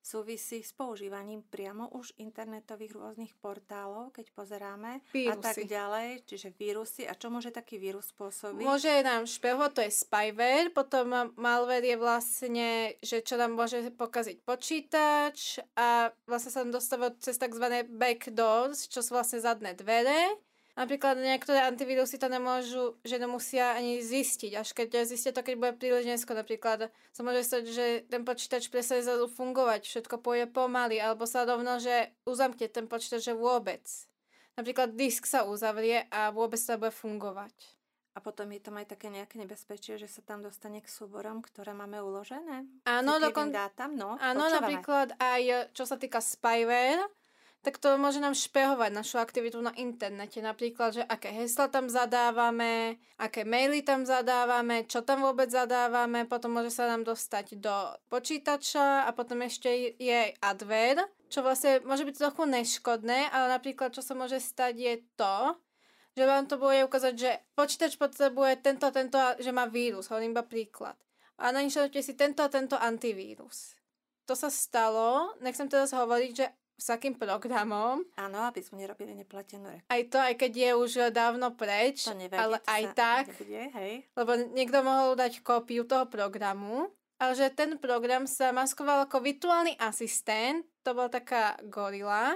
súvisí 0.06 0.62
s 0.62 0.70
používaním 0.70 1.42
priamo 1.42 1.90
už 1.98 2.14
internetových 2.22 2.94
rôznych 2.94 3.34
portálov, 3.42 4.14
keď 4.14 4.30
pozeráme 4.38 5.02
vírusy. 5.10 5.34
a 5.34 5.36
tak 5.42 5.58
ďalej, 5.66 6.30
čiže 6.30 6.54
vírusy. 6.54 7.10
A 7.10 7.18
čo 7.18 7.34
môže 7.34 7.50
taký 7.50 7.82
vírus 7.82 8.14
spôsobiť? 8.14 8.62
Môže 8.62 8.94
nám 9.02 9.26
špeho, 9.26 9.66
to 9.74 9.82
je 9.82 9.90
spyware, 9.90 10.70
potom 10.70 11.34
malware 11.34 11.82
je 11.82 11.98
vlastne, 11.98 12.70
že 13.02 13.26
čo 13.26 13.42
nám 13.42 13.58
môže 13.58 13.82
pokaziť 13.98 14.46
počítač 14.46 15.66
a 15.74 16.14
vlastne 16.30 16.54
sa 16.54 16.62
nám 16.62 16.78
dostáva 16.78 17.10
cez 17.18 17.42
tzv. 17.42 17.90
backdoors, 17.90 18.86
čo 18.86 19.02
sú 19.02 19.18
vlastne 19.18 19.42
zadné 19.42 19.74
dvere 19.74 20.38
Napríklad 20.76 21.16
niektoré 21.16 21.64
antivírusy 21.64 22.20
to 22.20 22.28
nemôžu, 22.28 23.00
že 23.08 23.16
nemusia 23.16 23.80
ani 23.80 24.04
zistiť, 24.04 24.60
až 24.60 24.76
keď 24.76 25.08
zistia 25.08 25.32
to, 25.32 25.40
keď 25.40 25.56
bude 25.56 25.74
príliš 25.80 26.04
neskôr. 26.04 26.36
Napríklad 26.36 26.92
sa 27.16 27.22
môže 27.24 27.48
stať, 27.48 27.64
že 27.72 27.86
ten 28.12 28.28
počítač 28.28 28.68
zrazu 28.68 29.32
fungovať, 29.32 29.88
všetko 29.88 30.20
pôjde 30.20 30.52
pomaly, 30.52 31.00
alebo 31.00 31.24
sa 31.24 31.48
rovno, 31.48 31.80
že 31.80 32.12
uzamkne 32.28 32.68
ten 32.68 32.92
počítač, 32.92 33.24
že 33.24 33.34
vôbec. 33.40 33.88
Napríklad 34.60 35.00
disk 35.00 35.24
sa 35.24 35.48
uzavrie 35.48 36.12
a 36.12 36.36
vôbec 36.36 36.60
sa 36.60 36.76
bude 36.76 36.92
fungovať. 36.92 37.56
A 38.16 38.24
potom 38.24 38.48
je 38.52 38.64
tam 38.64 38.80
aj 38.80 38.88
také 38.96 39.12
nejaké 39.12 39.36
nebezpečie, 39.36 40.00
že 40.00 40.08
sa 40.08 40.24
tam 40.24 40.40
dostane 40.40 40.80
k 40.80 40.88
súborom, 40.88 41.44
ktoré 41.44 41.76
máme 41.76 42.00
uložené? 42.00 42.64
Áno, 42.88 43.20
dokon... 43.20 43.52
dátam, 43.52 43.96
no. 43.96 44.16
Áno, 44.24 44.48
napríklad 44.48 45.16
aj 45.20 45.72
čo 45.76 45.84
sa 45.84 46.00
týka 46.00 46.24
spyware, 46.24 47.04
tak 47.66 47.82
to 47.82 47.98
môže 47.98 48.22
nám 48.22 48.38
špehovať 48.38 48.94
našu 48.94 49.18
aktivitu 49.18 49.58
na 49.58 49.74
internete. 49.74 50.38
Napríklad, 50.38 51.02
že 51.02 51.04
aké 51.04 51.34
hesla 51.34 51.66
tam 51.66 51.90
zadávame, 51.90 53.02
aké 53.18 53.42
maily 53.42 53.82
tam 53.82 54.06
zadávame, 54.06 54.86
čo 54.86 55.02
tam 55.02 55.26
vôbec 55.26 55.50
zadávame, 55.50 56.30
potom 56.30 56.54
môže 56.54 56.70
sa 56.70 56.86
nám 56.86 57.02
dostať 57.02 57.58
do 57.58 57.74
počítača 58.14 59.10
a 59.10 59.10
potom 59.18 59.42
ešte 59.42 59.98
je 59.98 60.38
adver, 60.46 61.02
čo 61.34 61.42
vlastne 61.42 61.82
môže 61.82 62.06
byť 62.06 62.22
trochu 62.22 62.46
neškodné, 62.46 63.34
ale 63.34 63.58
napríklad, 63.58 63.98
čo 63.98 64.06
sa 64.06 64.14
môže 64.14 64.38
stať 64.38 64.78
je 64.78 64.96
to, 65.18 65.58
že 66.14 66.24
vám 66.24 66.46
to 66.46 66.62
bude 66.62 66.86
ukázať, 66.86 67.14
že 67.18 67.32
počítač 67.58 67.98
potrebuje 67.98 68.62
tento, 68.62 68.88
tento, 68.94 69.18
že 69.42 69.50
má 69.50 69.66
vírus, 69.66 70.08
hovorím 70.14 70.38
iba 70.38 70.46
príklad. 70.46 70.96
A 71.42 71.50
nainštalujte 71.50 72.00
si 72.00 72.14
tento 72.14 72.46
a 72.46 72.48
tento 72.48 72.78
antivírus. 72.78 73.74
To 74.30 74.38
sa 74.38 74.48
stalo, 74.48 75.36
nechcem 75.44 75.68
teraz 75.68 75.92
hovoriť, 75.92 76.32
že 76.32 76.48
s 76.76 76.88
akým 76.92 77.16
programom. 77.16 78.04
Áno, 78.20 78.38
aby 78.46 78.60
sme 78.60 78.84
nerobili 78.84 79.16
neplatenú 79.16 79.72
reklamu. 79.72 79.92
Aj 79.92 80.02
to, 80.12 80.18
aj 80.20 80.36
keď 80.36 80.52
je 80.52 80.72
už 80.76 80.92
dávno 81.16 81.56
preč, 81.56 82.04
to 82.04 82.16
nevadí, 82.16 82.40
ale 82.40 82.58
to 82.60 82.68
aj 82.68 82.84
tak, 82.94 83.26
nebude, 83.32 83.64
hej. 83.80 83.94
lebo 84.14 84.32
niekto 84.52 84.78
mohol 84.84 85.16
dať 85.16 85.40
kópiu 85.40 85.88
toho 85.88 86.06
programu, 86.12 86.92
ale 87.16 87.32
že 87.34 87.48
ten 87.56 87.80
program 87.80 88.28
sa 88.28 88.52
maskoval 88.52 89.08
ako 89.08 89.24
virtuálny 89.24 89.80
asistent, 89.80 90.68
to 90.84 90.92
bola 90.92 91.08
taká 91.08 91.56
gorila, 91.64 92.36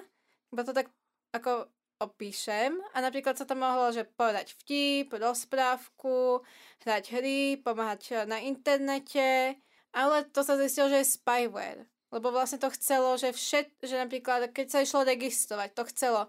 iba 0.50 0.62
to 0.64 0.72
tak 0.72 0.88
ako 1.36 1.68
opíšem 2.00 2.80
a 2.96 3.04
napríklad 3.04 3.36
sa 3.36 3.44
tam 3.44 3.60
mohlo, 3.60 3.92
že 3.92 4.08
povedať 4.08 4.56
vtip, 4.64 5.12
rozprávku, 5.20 6.48
hrať 6.88 7.04
hry, 7.12 7.60
pomáhať 7.60 8.24
na 8.24 8.40
internete, 8.40 9.60
ale 9.92 10.24
to 10.32 10.40
sa 10.48 10.56
zistilo, 10.56 10.88
že 10.88 11.04
je 11.04 11.12
spyware. 11.12 11.84
Lebo 12.10 12.34
vlastne 12.34 12.58
to 12.58 12.74
chcelo, 12.74 13.16
že 13.18 13.30
všet, 13.30 13.86
že 13.86 13.96
napríklad, 13.98 14.50
keď 14.50 14.68
sa 14.70 14.80
išlo 14.82 15.06
registrovať, 15.06 15.78
to 15.78 15.84
chcelo 15.94 16.22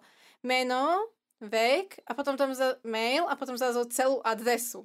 meno, 0.45 1.01
vek 1.41 2.05
a 2.05 2.13
potom 2.13 2.37
tam 2.37 2.53
za 2.53 2.77
mail 2.85 3.25
a 3.25 3.35
potom 3.35 3.57
zrazu 3.57 3.89
celú 3.89 4.21
adresu. 4.21 4.85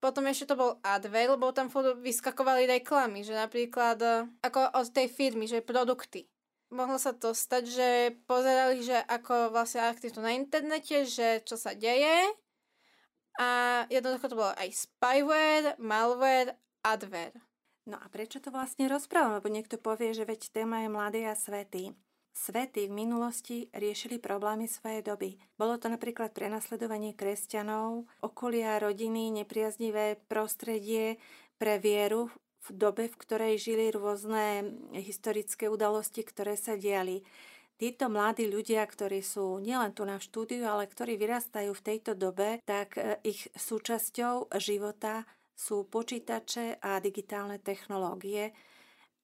Potom 0.00 0.24
ešte 0.24 0.48
to 0.48 0.56
bol 0.56 0.80
adver, 0.80 1.36
lebo 1.36 1.52
tam 1.52 1.68
vyskakovali 2.00 2.64
reklamy, 2.64 3.20
že 3.20 3.36
napríklad 3.36 4.00
e, 4.00 4.08
ako 4.40 4.72
od 4.72 4.88
tej 4.88 5.12
firmy, 5.12 5.44
že 5.44 5.60
produkty. 5.60 6.24
Mohlo 6.72 6.96
sa 6.96 7.12
to 7.12 7.36
stať, 7.36 7.68
že 7.68 7.88
pozerali, 8.24 8.80
že 8.80 8.96
ako 8.96 9.52
vlastne 9.52 9.84
aktivito 9.84 10.24
na 10.24 10.32
internete, 10.32 11.04
že 11.04 11.44
čo 11.44 11.60
sa 11.60 11.76
deje 11.76 12.32
a 13.36 13.84
jednoducho 13.92 14.32
to 14.32 14.38
bolo 14.40 14.56
aj 14.56 14.72
spyware, 14.72 15.76
malware, 15.76 16.56
adver. 16.80 17.36
No 17.88 17.96
a 17.96 18.06
prečo 18.12 18.42
to 18.42 18.52
vlastne 18.52 18.88
rozprávam? 18.90 19.40
Lebo 19.40 19.48
niekto 19.48 19.80
povie, 19.80 20.12
že 20.12 20.28
veď 20.28 20.52
téma 20.52 20.84
je 20.84 20.88
mladý 20.92 21.20
a 21.24 21.34
svetý. 21.34 21.96
Svety 22.30 22.86
v 22.86 22.94
minulosti 22.94 23.58
riešili 23.74 24.22
problémy 24.22 24.70
svojej 24.70 25.02
doby. 25.02 25.36
Bolo 25.58 25.76
to 25.76 25.90
napríklad 25.90 26.30
prenasledovanie 26.30 27.12
kresťanov, 27.12 28.06
okolia 28.22 28.78
rodiny, 28.78 29.34
nepriaznivé 29.34 30.16
prostredie 30.30 31.18
pre 31.58 31.82
vieru 31.82 32.30
v 32.64 32.68
dobe, 32.70 33.10
v 33.10 33.16
ktorej 33.18 33.54
žili 33.58 33.90
rôzne 33.90 34.62
historické 34.94 35.66
udalosti, 35.66 36.22
ktoré 36.22 36.54
sa 36.54 36.78
diali. 36.78 37.26
Títo 37.80 38.12
mladí 38.12 38.44
ľudia, 38.44 38.84
ktorí 38.84 39.24
sú 39.24 39.56
nielen 39.56 39.96
tu 39.96 40.04
na 40.04 40.20
štúdiu, 40.20 40.68
ale 40.68 40.84
ktorí 40.84 41.16
vyrastajú 41.16 41.72
v 41.72 41.84
tejto 41.84 42.12
dobe, 42.12 42.60
tak 42.68 43.00
e, 43.00 43.16
ich 43.24 43.48
súčasťou 43.56 44.52
života 44.60 45.24
sú 45.60 45.84
počítače 45.84 46.80
a 46.80 46.96
digitálne 47.04 47.60
technológie. 47.60 48.56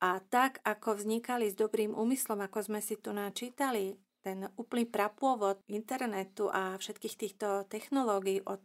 A 0.04 0.20
tak, 0.20 0.60
ako 0.60 1.00
vznikali 1.00 1.48
s 1.48 1.56
dobrým 1.56 1.96
úmyslom, 1.96 2.44
ako 2.44 2.68
sme 2.68 2.84
si 2.84 3.00
tu 3.00 3.16
načítali, 3.16 3.96
ten 4.20 4.44
úplný 4.60 4.84
prapôvod 4.84 5.64
internetu 5.72 6.52
a 6.52 6.76
všetkých 6.76 7.14
týchto 7.16 7.64
technológií 7.72 8.44
od 8.44 8.60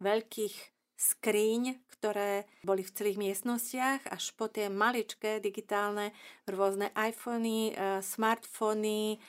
veľkých 0.00 0.54
skríň, 1.00 1.80
ktoré 1.96 2.48
boli 2.64 2.80
v 2.80 2.94
celých 2.96 3.18
miestnostiach, 3.20 4.08
až 4.08 4.24
po 4.36 4.48
tie 4.48 4.72
maličké 4.72 5.40
digitálne 5.40 6.16
rôzne 6.48 6.92
iPhony, 6.96 7.72
e, 7.72 8.00
smartfóny, 8.00 9.20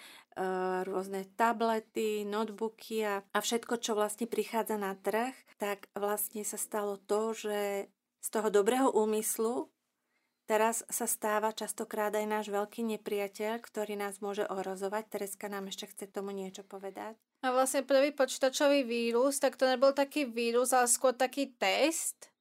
rôzne 0.88 1.28
tablety, 1.36 2.24
notebooky 2.24 3.04
a, 3.04 3.22
a 3.22 3.39
všetko, 3.39 3.84
čo 3.84 3.98
vlastne 3.98 4.26
prichádza 4.26 4.80
na 4.80 4.96
trh, 4.96 5.36
tak 5.60 5.91
vlastne 5.94 6.48
sa 6.48 6.56
stalo 6.56 6.96
to, 6.96 7.36
že 7.36 7.91
z 8.22 8.28
toho 8.32 8.48
dobrého 8.54 8.88
úmyslu 8.94 9.72
Teraz 10.52 10.84
sa 10.91 11.08
stáva 11.08 11.56
častokrát 11.56 12.12
aj 12.12 12.28
náš 12.28 12.46
veľký 12.52 12.84
nepriateľ, 12.84 13.63
ktorý 13.63 13.96
nás 13.96 14.20
môže 14.20 14.44
ohrozovať. 14.44 15.08
Tereska 15.08 15.48
nám 15.48 15.72
ešte 15.72 15.88
chce 15.88 16.12
tomu 16.12 16.36
niečo 16.36 16.67
povedať. 16.67 17.15
A 17.39 17.56
vlastne 17.56 17.88
prvý 17.88 18.12
počítačový 18.12 18.84
vírus, 18.84 19.39
tak 19.39 19.56
to 19.56 19.63
nebol 19.63 19.96
taký 19.96 20.28
vírus, 20.28 20.76
ale 20.76 20.91
skôr 20.91 21.15
taký 21.15 21.56
test. 21.56 22.36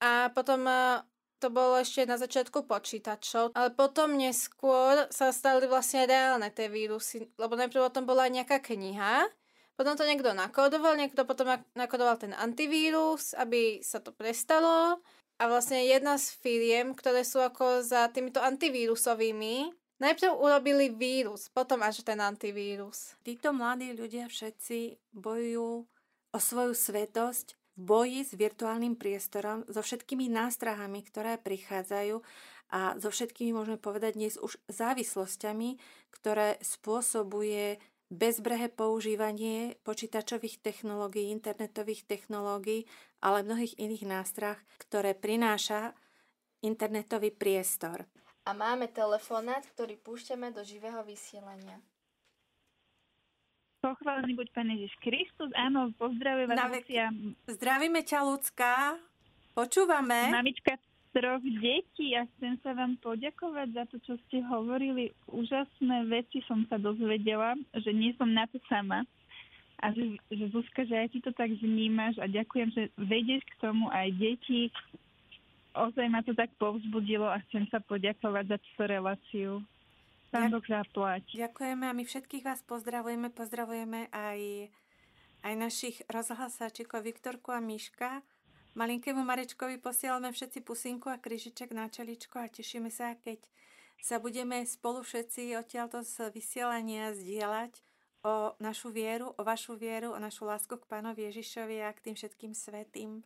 A 0.00 0.32
potom 0.32 0.64
e, 0.64 1.04
to 1.42 1.50
bolo 1.50 1.82
ešte 1.82 2.06
na 2.06 2.14
začiatku 2.14 2.70
počítačov, 2.70 3.50
ale 3.58 3.74
potom 3.74 4.14
neskôr 4.14 5.10
sa 5.10 5.34
stali 5.34 5.66
vlastne 5.66 6.06
reálne 6.06 6.46
tie 6.54 6.70
vírusy, 6.70 7.26
lebo 7.34 7.58
najprv 7.58 7.90
o 7.90 7.94
tom 7.94 8.06
bola 8.06 8.30
nejaká 8.30 8.62
kniha, 8.62 9.26
potom 9.74 9.98
to 9.98 10.06
niekto 10.06 10.30
nakodoval, 10.30 10.94
niekto 10.94 11.26
potom 11.26 11.58
nakodoval 11.74 12.14
ten 12.14 12.30
antivírus, 12.38 13.34
aby 13.34 13.82
sa 13.82 13.98
to 13.98 14.14
prestalo 14.14 15.02
a 15.42 15.42
vlastne 15.50 15.82
jedna 15.82 16.14
z 16.14 16.30
firiem, 16.38 16.94
ktoré 16.94 17.26
sú 17.26 17.42
ako 17.42 17.82
za 17.82 18.06
týmito 18.14 18.38
antivírusovými, 18.38 19.74
najprv 19.98 20.38
urobili 20.38 20.94
vírus, 20.94 21.50
potom 21.50 21.82
až 21.82 22.06
ten 22.06 22.22
antivírus. 22.22 23.18
Títo 23.26 23.50
mladí 23.50 23.90
ľudia 23.90 24.30
všetci 24.30 25.10
bojujú 25.10 25.88
o 26.32 26.38
svoju 26.38 26.74
svetosť 26.78 27.58
boji 27.82 28.22
s 28.22 28.38
virtuálnym 28.38 28.94
priestorom, 28.94 29.66
so 29.66 29.82
všetkými 29.82 30.30
nástrahami, 30.30 31.02
ktoré 31.02 31.36
prichádzajú 31.42 32.22
a 32.72 32.96
so 32.96 33.10
všetkými, 33.10 33.52
môžeme 33.52 33.76
povedať 33.76 34.16
dnes 34.16 34.34
už 34.38 34.56
závislosťami, 34.70 35.76
ktoré 36.14 36.62
spôsobuje 36.62 37.82
bezbrehé 38.12 38.68
používanie 38.68 39.80
počítačových 39.82 40.60
technológií, 40.60 41.32
internetových 41.32 42.04
technológií, 42.04 42.84
ale 43.24 43.44
mnohých 43.44 43.76
iných 43.80 44.04
nástrah, 44.04 44.56
ktoré 44.76 45.16
prináša 45.16 45.96
internetový 46.60 47.32
priestor. 47.32 48.04
A 48.44 48.52
máme 48.52 48.90
telefonát, 48.90 49.64
ktorý 49.74 49.96
púšťame 49.98 50.52
do 50.52 50.60
živého 50.62 51.00
vysielania. 51.06 51.80
Pochválený 53.82 54.38
buď 54.38 54.48
Pán 54.54 54.70
Ježiš 54.70 54.94
Kristus. 55.02 55.50
Áno, 55.58 55.90
pozdravujem 55.98 56.54
vás. 56.54 56.70
Lucia. 56.70 57.10
Zdravíme 57.50 58.06
ťa, 58.06 58.22
ľudská. 58.22 58.94
Počúvame. 59.58 60.30
Mamička 60.30 60.78
troch 61.10 61.42
detí 61.42 62.14
a 62.14 62.22
chcem 62.22 62.62
sa 62.62 62.78
vám 62.78 62.94
poďakovať 63.02 63.68
za 63.74 63.84
to, 63.90 63.98
čo 64.06 64.14
ste 64.22 64.38
hovorili. 64.46 65.10
Úžasné 65.26 66.06
veci 66.06 66.46
som 66.46 66.62
sa 66.70 66.78
dozvedela, 66.78 67.58
že 67.74 67.90
nie 67.90 68.14
som 68.14 68.30
na 68.30 68.46
to 68.46 68.62
sama. 68.70 69.02
A 69.82 69.90
že, 69.90 70.14
že 70.30 70.46
Zuzka, 70.54 70.86
že 70.86 71.02
aj 71.02 71.08
ty 71.10 71.18
to 71.18 71.34
tak 71.34 71.50
vnímaš 71.50 72.22
a 72.22 72.30
ďakujem, 72.30 72.70
že 72.70 72.86
vedieš 72.94 73.42
k 73.50 73.66
tomu 73.66 73.90
aj 73.90 74.14
deti. 74.14 74.70
Ozaj 75.74 76.06
ma 76.06 76.22
to 76.22 76.38
tak 76.38 76.54
povzbudilo 76.54 77.26
a 77.26 77.42
chcem 77.50 77.66
sa 77.66 77.82
poďakovať 77.82 78.46
za 78.46 78.58
túto 78.62 78.82
reláciu. 78.86 79.58
Pán 80.32 80.48
Boh 80.48 80.64
zaplať. 80.64 81.28
Ďakujeme 81.36 81.84
a 81.84 81.92
my 81.92 82.08
všetkých 82.08 82.42
vás 82.48 82.64
pozdravujeme. 82.64 83.28
Pozdravujeme 83.28 84.08
aj, 84.08 84.72
aj 85.44 85.54
našich 85.60 86.00
rozhlasáčikov 86.08 87.04
Viktorku 87.04 87.52
a 87.52 87.60
Miška 87.60 88.24
Malinkému 88.72 89.20
Marečkovi 89.20 89.76
posielame 89.76 90.32
všetci 90.32 90.64
pusinku 90.64 91.12
a 91.12 91.20
kryžiček 91.20 91.76
na 91.76 91.92
čeličko 91.92 92.40
a 92.40 92.48
tešíme 92.48 92.88
sa, 92.88 93.12
keď 93.20 93.44
sa 94.00 94.16
budeme 94.16 94.64
spolu 94.64 95.04
všetci 95.04 95.60
odtiaľto 95.60 96.00
z 96.00 96.32
vysielania 96.32 97.12
zdieľať 97.12 97.84
o 98.24 98.56
našu 98.64 98.88
vieru, 98.88 99.36
o 99.36 99.42
vašu 99.44 99.76
vieru, 99.76 100.16
o 100.16 100.18
našu 100.18 100.48
lásku 100.48 100.72
k 100.72 100.88
Pánovi 100.88 101.28
Ježišovi 101.28 101.84
a 101.84 101.92
k 101.92 102.00
tým 102.00 102.14
všetkým 102.16 102.52
svetým. 102.56 103.20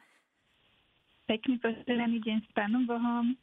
Pekný 1.30 1.62
požehnaný 1.62 2.18
deň 2.26 2.38
s 2.42 2.48
Pánom 2.50 2.82
Bohom. 2.82 3.38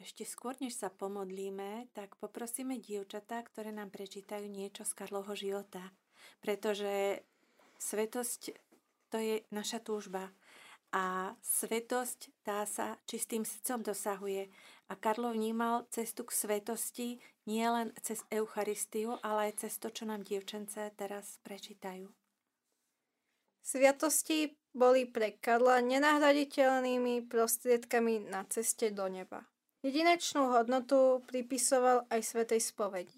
Ešte 0.00 0.24
skôr, 0.24 0.56
než 0.64 0.80
sa 0.80 0.88
pomodlíme, 0.88 1.92
tak 1.92 2.16
poprosíme 2.16 2.80
dievčatá, 2.80 3.44
ktoré 3.44 3.68
nám 3.68 3.92
prečítajú 3.92 4.48
niečo 4.48 4.88
z 4.88 4.96
Karlovho 4.96 5.36
života. 5.36 5.92
Pretože 6.40 7.20
svetosť 7.76 8.56
to 9.12 9.20
je 9.20 9.44
naša 9.52 9.84
túžba 9.84 10.32
a 10.90 11.36
svetosť 11.44 12.32
tá 12.42 12.64
sa 12.64 12.96
čistým 13.04 13.44
srdcom 13.44 13.92
dosahuje. 13.92 14.48
A 14.90 14.98
Karlo 14.98 15.30
vnímal 15.30 15.86
cestu 15.92 16.24
k 16.26 16.34
svetosti 16.34 17.08
nie 17.46 17.66
len 17.68 17.94
cez 18.02 18.24
Eucharistiu, 18.32 19.20
ale 19.22 19.52
aj 19.52 19.66
cez 19.66 19.78
to, 19.78 19.92
čo 19.92 20.08
nám 20.08 20.26
dievčence 20.26 20.80
teraz 20.96 21.38
prečítajú. 21.46 22.10
Sviatosti 23.60 24.56
boli 24.72 25.06
pre 25.06 25.36
Karla 25.38 25.78
nenahraditeľnými 25.84 27.28
prostriedkami 27.28 28.32
na 28.32 28.42
ceste 28.48 28.90
do 28.90 29.06
neba. 29.06 29.46
Jedinečnú 29.80 30.52
hodnotu 30.52 31.24
pripisoval 31.24 32.04
aj 32.12 32.20
Svetej 32.20 32.60
spovedi. 32.60 33.16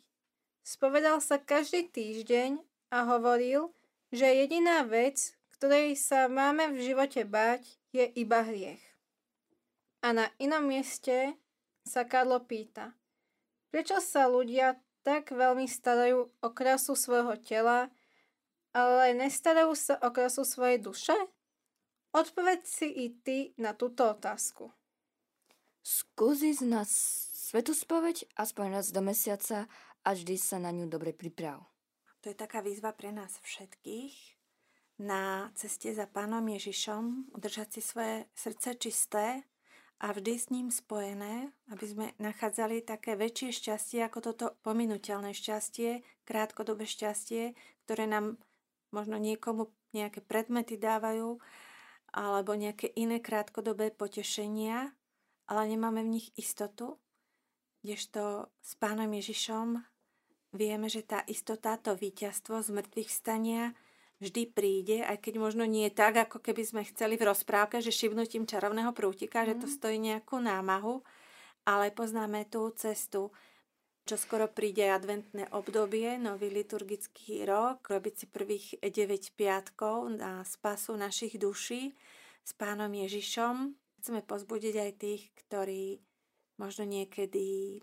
Spovedal 0.62 1.18
sa 1.18 1.42
každý 1.42 1.90
týždeň 1.90 2.62
a 2.94 3.02
hovoril, 3.02 3.74
že 4.14 4.30
jediná 4.30 4.86
vec, 4.86 5.34
ktorej 5.58 5.98
sa 5.98 6.30
máme 6.30 6.70
v 6.70 6.78
živote 6.86 7.26
báť, 7.26 7.66
je 7.90 8.06
iba 8.14 8.46
hriech. 8.46 8.78
A 10.06 10.14
na 10.14 10.30
inom 10.38 10.62
mieste 10.62 11.34
sa 11.82 12.06
Karlo 12.06 12.38
pýta, 12.46 12.94
prečo 13.74 13.98
sa 13.98 14.30
ľudia 14.30 14.78
tak 15.02 15.34
veľmi 15.34 15.66
starajú 15.66 16.30
o 16.30 16.48
krasu 16.54 16.94
svojho 16.94 17.42
tela, 17.42 17.90
ale 18.70 19.18
nestarajú 19.18 19.74
sa 19.74 19.98
o 19.98 20.14
krasu 20.14 20.46
svojej 20.46 20.78
duše? 20.78 21.18
Odpoveď 22.14 22.62
si 22.62 22.86
i 22.86 23.10
ty 23.10 23.50
na 23.58 23.74
túto 23.74 24.06
otázku. 24.06 24.70
Skúsi 25.82 26.54
z 26.54 26.62
nás 26.62 26.90
svetu 27.34 27.74
spoveď 27.74 28.24
aspoň 28.38 28.66
raz 28.70 28.94
do 28.94 29.02
mesiaca 29.02 29.66
a 30.06 30.08
vždy 30.14 30.38
sa 30.38 30.62
na 30.62 30.70
ňu 30.70 30.86
dobre 30.86 31.10
priprav. 31.10 31.66
To 32.22 32.30
je 32.30 32.38
taká 32.38 32.62
výzva 32.62 32.94
pre 32.94 33.10
nás 33.10 33.34
všetkých, 33.42 34.14
na 35.02 35.50
ceste 35.58 35.90
za 35.90 36.06
Pánom 36.06 36.46
Ježišom, 36.46 37.34
udržať 37.34 37.68
si 37.74 37.80
svoje 37.82 38.30
srdce 38.38 38.78
čisté 38.78 39.42
a 39.98 40.14
vždy 40.14 40.34
s 40.38 40.46
ním 40.54 40.70
spojené, 40.70 41.50
aby 41.74 41.84
sme 41.86 42.06
nachádzali 42.22 42.86
také 42.86 43.18
väčšie 43.18 43.50
šťastie 43.50 44.06
ako 44.06 44.18
toto 44.22 44.46
pominuteľné 44.62 45.34
šťastie, 45.34 46.06
krátkodobé 46.22 46.86
šťastie, 46.86 47.58
ktoré 47.86 48.06
nám 48.06 48.38
možno 48.94 49.18
niekomu 49.18 49.74
nejaké 49.90 50.22
predmety 50.22 50.78
dávajú 50.78 51.42
alebo 52.14 52.54
nejaké 52.54 52.92
iné 52.94 53.18
krátkodobé 53.18 53.90
potešenia, 53.90 54.94
ale 55.46 55.68
nemáme 55.70 56.02
v 56.02 56.20
nich 56.20 56.28
istotu, 56.38 56.98
kdežto 57.82 58.46
s 58.62 58.72
Pánom 58.78 59.10
Ježišom 59.10 59.82
vieme, 60.54 60.86
že 60.86 61.02
tá 61.02 61.24
istota, 61.26 61.74
to 61.80 61.98
víťazstvo 61.98 62.62
z 62.62 62.68
mŕtvych 62.70 63.10
stania 63.10 63.74
vždy 64.22 64.42
príde, 64.54 65.02
aj 65.02 65.18
keď 65.18 65.34
možno 65.42 65.66
nie 65.66 65.90
tak, 65.90 66.14
ako 66.14 66.38
keby 66.38 66.62
sme 66.62 66.82
chceli 66.86 67.18
v 67.18 67.26
rozprávke, 67.26 67.82
že 67.82 67.90
šibnutím 67.90 68.46
čarovného 68.46 68.94
prútika, 68.94 69.42
mm. 69.42 69.46
že 69.50 69.54
to 69.58 69.66
mhm. 69.66 69.74
stojí 69.74 69.98
nejakú 69.98 70.38
námahu, 70.38 71.02
ale 71.66 71.90
poznáme 71.90 72.46
tú 72.46 72.70
cestu, 72.78 73.34
čo 74.02 74.18
skoro 74.18 74.50
príde 74.50 74.86
adventné 74.86 75.46
obdobie, 75.54 76.18
nový 76.18 76.50
liturgický 76.50 77.46
rok, 77.46 77.86
robiť 77.86 78.14
si 78.14 78.26
prvých 78.26 78.66
9 78.82 79.38
piatkov 79.38 80.10
na 80.10 80.42
spasu 80.42 80.98
našich 80.98 81.38
duší 81.38 81.94
s 82.42 82.50
pánom 82.54 82.90
Ježišom. 82.90 83.81
Chceme 84.02 84.26
pozbudiť 84.26 84.74
aj 84.82 84.92
tých, 84.98 85.22
ktorí 85.46 86.02
možno 86.58 86.82
niekedy 86.82 87.78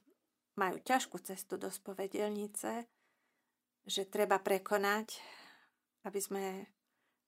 majú 0.60 0.84
ťažkú 0.84 1.15
cestu 1.23 1.55
do 1.55 1.71
spovedelnice, 1.71 2.84
že 3.88 4.03
treba 4.03 4.36
prekonať 4.43 5.23
aby 6.08 6.19
sme 6.19 6.43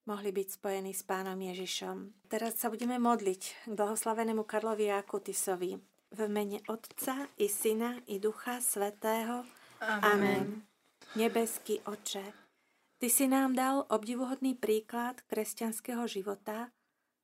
mohli 0.08 0.32
byť 0.32 0.48
spojení 0.48 0.96
s 0.96 1.04
Pánom 1.04 1.36
Ježišom. 1.36 2.28
Teraz 2.32 2.58
sa 2.60 2.72
budeme 2.72 2.98
modliť 2.98 3.42
k 3.68 3.72
blahoslavenému 3.76 4.48
Karlovi 4.48 4.90
Akutisovi. 4.92 5.78
V 6.12 6.20
mene 6.28 6.60
Otca 6.68 7.32
i 7.40 7.48
Syna 7.48 7.96
i 8.12 8.20
Ducha 8.20 8.60
Svetého. 8.60 9.48
Amen. 9.80 10.04
Amen. 10.04 10.46
Nebeský 11.16 11.80
Oče, 11.88 12.24
Ty 13.02 13.08
si 13.10 13.26
nám 13.26 13.58
dal 13.58 13.82
obdivuhodný 13.90 14.54
príklad 14.54 15.26
kresťanského 15.26 16.06
života 16.06 16.70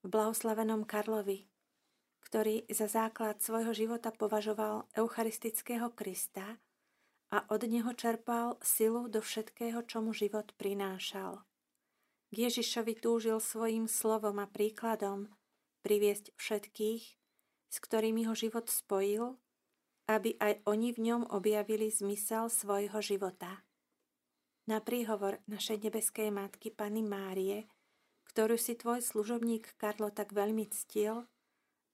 v 0.01 0.09
blahoslavenom 0.09 0.87
Karlovi, 0.89 1.45
ktorý 2.27 2.67
za 2.67 2.91
základ 2.91 3.39
svojho 3.39 3.71
života 3.71 4.11
považoval 4.11 4.83
eucharistického 4.99 5.95
Krista 5.95 6.59
a 7.31 7.47
od 7.47 7.63
neho 7.63 7.95
čerpal 7.95 8.59
silu 8.59 9.07
do 9.07 9.23
všetkého, 9.23 9.87
čo 9.87 10.03
mu 10.03 10.11
život 10.11 10.51
prinášal. 10.59 11.47
K 12.27 12.51
Ježišovi 12.51 12.99
túžil 12.99 13.39
svojim 13.39 13.87
slovom 13.87 14.43
a 14.43 14.47
príkladom 14.51 15.31
priviesť 15.87 16.35
všetkých, 16.35 17.03
s 17.71 17.77
ktorými 17.79 18.27
ho 18.27 18.35
život 18.35 18.67
spojil, 18.67 19.39
aby 20.11 20.35
aj 20.43 20.67
oni 20.67 20.91
v 20.91 20.99
ňom 21.07 21.31
objavili 21.31 21.87
zmysel 21.87 22.51
svojho 22.51 22.99
života. 22.99 23.63
Na 24.67 24.83
príhovor 24.83 25.39
našej 25.47 25.79
nebeskej 25.79 26.27
matky 26.35 26.75
Pany 26.75 27.07
Márie, 27.07 27.71
ktorú 28.35 28.59
si 28.59 28.75
tvoj 28.75 28.99
služobník 28.99 29.79
Karlo 29.79 30.11
tak 30.11 30.35
veľmi 30.35 30.67
ctil, 30.75 31.23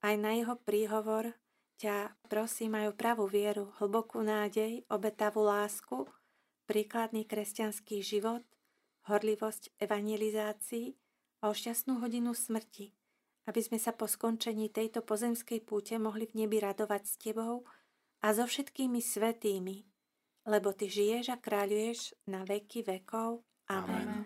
aj 0.04 0.16
na 0.20 0.36
jeho 0.36 0.60
príhovor 0.60 1.32
ťa 1.80 2.16
prosím 2.28 2.78
majú 2.78 2.92
pravú 2.94 3.26
vieru, 3.26 3.72
hlbokú 3.80 4.22
nádej, 4.22 4.84
obetavú 4.92 5.48
lásku, 5.48 6.06
príkladný 6.68 7.24
kresťanský 7.24 8.04
život, 8.04 8.44
horlivosť 9.08 9.72
evangelizácii 9.80 10.96
a 11.44 11.52
o 11.52 11.54
šťastnú 11.56 12.00
hodinu 12.00 12.32
smrti, 12.32 12.96
aby 13.48 13.60
sme 13.60 13.80
sa 13.80 13.92
po 13.92 14.08
skončení 14.08 14.72
tejto 14.72 15.04
pozemskej 15.04 15.64
púte 15.64 16.00
mohli 16.00 16.28
v 16.28 16.46
nebi 16.46 16.64
radovať 16.64 17.04
s 17.04 17.16
Tebou 17.20 17.68
a 18.24 18.28
so 18.32 18.48
všetkými 18.48 19.04
svetými, 19.04 19.84
lebo 20.48 20.72
Ty 20.72 20.88
žiješ 20.88 21.36
a 21.36 21.38
kráľuješ 21.40 22.16
na 22.32 22.48
veky 22.48 22.88
vekov. 22.88 23.44
Amen. 23.68 24.08
Amen. 24.08 24.23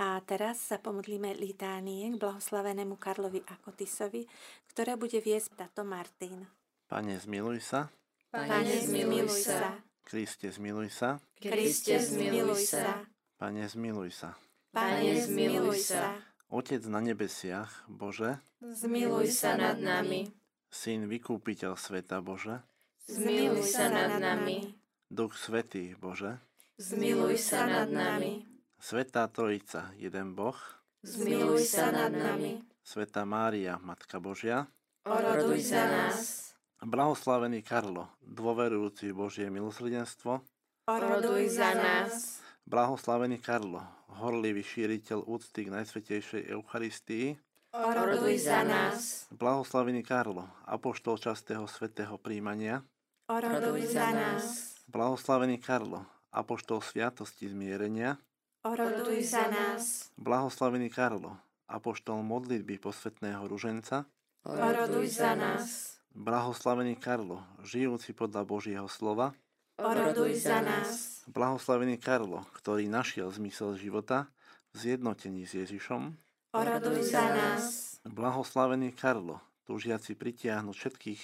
A 0.00 0.16
teraz 0.24 0.64
sa 0.64 0.80
pomodlíme 0.80 1.36
litánie 1.36 2.08
k 2.08 2.16
blahoslavenému 2.16 2.96
Karlovi 2.96 3.44
Akotisovi, 3.44 4.24
ktoré 4.72 4.96
bude 4.96 5.20
viesť 5.20 5.60
tato 5.60 5.84
Martin. 5.84 6.48
Pane, 6.88 7.20
zmiluj 7.20 7.60
sa. 7.60 7.92
Pane, 8.32 8.80
zmiluj 8.80 9.28
sa. 9.28 9.76
Kriste, 10.00 10.48
zmiluj 10.48 10.88
sa. 10.88 11.20
Kriste, 11.36 12.00
zmiluj 12.00 12.64
sa. 12.64 13.04
Pane, 13.36 13.68
zmiluj 13.68 14.10
sa. 14.16 14.40
Pane, 14.72 15.20
zmiluj 15.20 15.78
sa. 15.84 16.16
Otec 16.48 16.82
na 16.88 17.04
nebesiach, 17.04 17.84
Bože, 17.86 18.40
Zmiluj 18.58 19.30
sa 19.30 19.54
nad 19.54 19.78
nami. 19.78 20.32
Syn 20.72 21.06
vykúpiteľ 21.12 21.76
sveta, 21.76 22.24
Bože, 22.24 22.64
Zmiluj 23.04 23.68
sa 23.68 23.92
nad 23.92 24.16
nami. 24.16 24.74
Duch 25.12 25.36
Svetý, 25.36 25.92
Bože, 25.94 26.40
Zmiluj 26.80 27.36
sa 27.36 27.68
nad 27.68 27.92
nami. 27.92 28.49
Svetá 28.80 29.28
Trojica, 29.28 29.92
jeden 30.00 30.32
Boh, 30.32 30.56
Zmiluj 31.04 31.68
sa 31.68 31.92
nad 31.92 32.08
nami. 32.08 32.64
Svetá 32.80 33.28
Mária, 33.28 33.76
Matka 33.76 34.16
Božia, 34.16 34.64
Oroduj 35.04 35.68
za 35.68 35.84
nás. 35.84 36.52
Blahoslavený 36.80 37.60
Karlo, 37.60 38.08
dôverujúci 38.24 39.12
Božie 39.12 39.52
milosrdenstvo, 39.52 40.40
Oroduj 40.88 41.60
za 41.60 41.76
nás. 41.76 42.40
Blahoslavený 42.64 43.44
Karlo, 43.44 43.84
horlivý 44.16 44.64
šíriteľ 44.64 45.28
úcty 45.28 45.68
k 45.68 45.72
Najsvetejšej 45.76 46.48
Eucharistii, 46.48 47.36
Oroduj 47.76 48.48
za 48.48 48.64
nás. 48.64 49.28
Blahoslavený 49.28 50.00
Karlo, 50.08 50.48
apoštol 50.64 51.20
častého 51.20 51.68
svetého 51.68 52.16
príjmania, 52.16 52.80
Oroduj 53.28 53.92
za 53.92 54.08
nás. 54.08 54.76
Blahoslavený 54.88 55.60
Karlo, 55.60 56.08
apoštol 56.32 56.80
sviatosti 56.80 57.44
zmierenia, 57.44 58.16
Oroduj 58.60 59.24
za 59.24 59.48
nás. 59.48 60.12
Blahoslavený 60.20 60.92
Karlo, 60.92 61.32
apoštol 61.64 62.20
modlitby 62.20 62.76
posvetného 62.76 63.48
ruženca, 63.48 64.04
Oroduj 64.44 65.16
za 65.16 65.32
nás. 65.32 65.96
Blahoslavený 66.12 67.00
Karlo, 67.00 67.40
žijúci 67.64 68.12
podľa 68.12 68.44
Božieho 68.44 68.84
slova, 68.84 69.32
Oroduj 69.80 70.44
za 70.44 70.60
nás. 70.60 71.24
Blahoslavený 71.24 71.96
Karlo, 71.96 72.44
ktorý 72.52 72.84
našiel 72.84 73.32
zmysel 73.32 73.80
života 73.80 74.28
v 74.76 74.92
zjednotení 74.92 75.48
s 75.48 75.56
Ježišom, 75.56 76.12
Oroduj 76.52 77.16
za 77.16 77.32
nás. 77.32 77.96
Blahoslavený 78.04 78.92
Karlo, 78.92 79.40
túžiaci 79.64 80.12
pritiahnuť 80.12 80.76
všetkých 80.76 81.22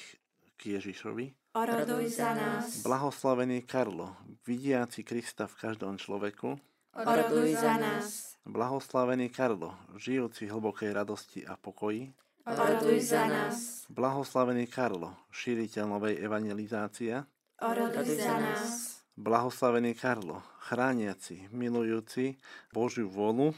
k 0.57 0.61
Ježišovi, 0.81 1.53
Oroduj 1.53 2.17
za 2.17 2.33
nás. 2.33 2.81
Blahoslavený 2.81 3.61
Karlo, 3.69 4.17
vidiaci 4.49 5.05
Krista 5.05 5.45
v 5.45 5.69
každom 5.69 6.01
človeku, 6.01 6.57
Oroduj 6.97 7.61
za 7.61 7.77
nás. 7.77 8.41
Blahoslavený 8.49 9.29
Karlo, 9.29 9.77
žijúci 10.01 10.49
hlbokej 10.49 10.97
radosti 10.97 11.45
a 11.45 11.53
pokoji, 11.61 12.09
Oroduj 12.49 13.13
za 13.13 13.29
nás. 13.29 13.85
Blahoslavený 13.93 14.65
Karlo, 14.65 15.13
šíriteľ 15.29 15.85
novej 15.93 16.17
evangelizácie, 16.17 17.21
Oroduj 17.61 18.17
za 18.17 18.41
nás. 18.41 18.65
Blahoslavený 19.13 19.93
Karlo, 19.93 20.41
chrániaci, 20.65 21.53
milujúci 21.53 22.41
Božiu 22.73 23.13
vôľu, 23.13 23.53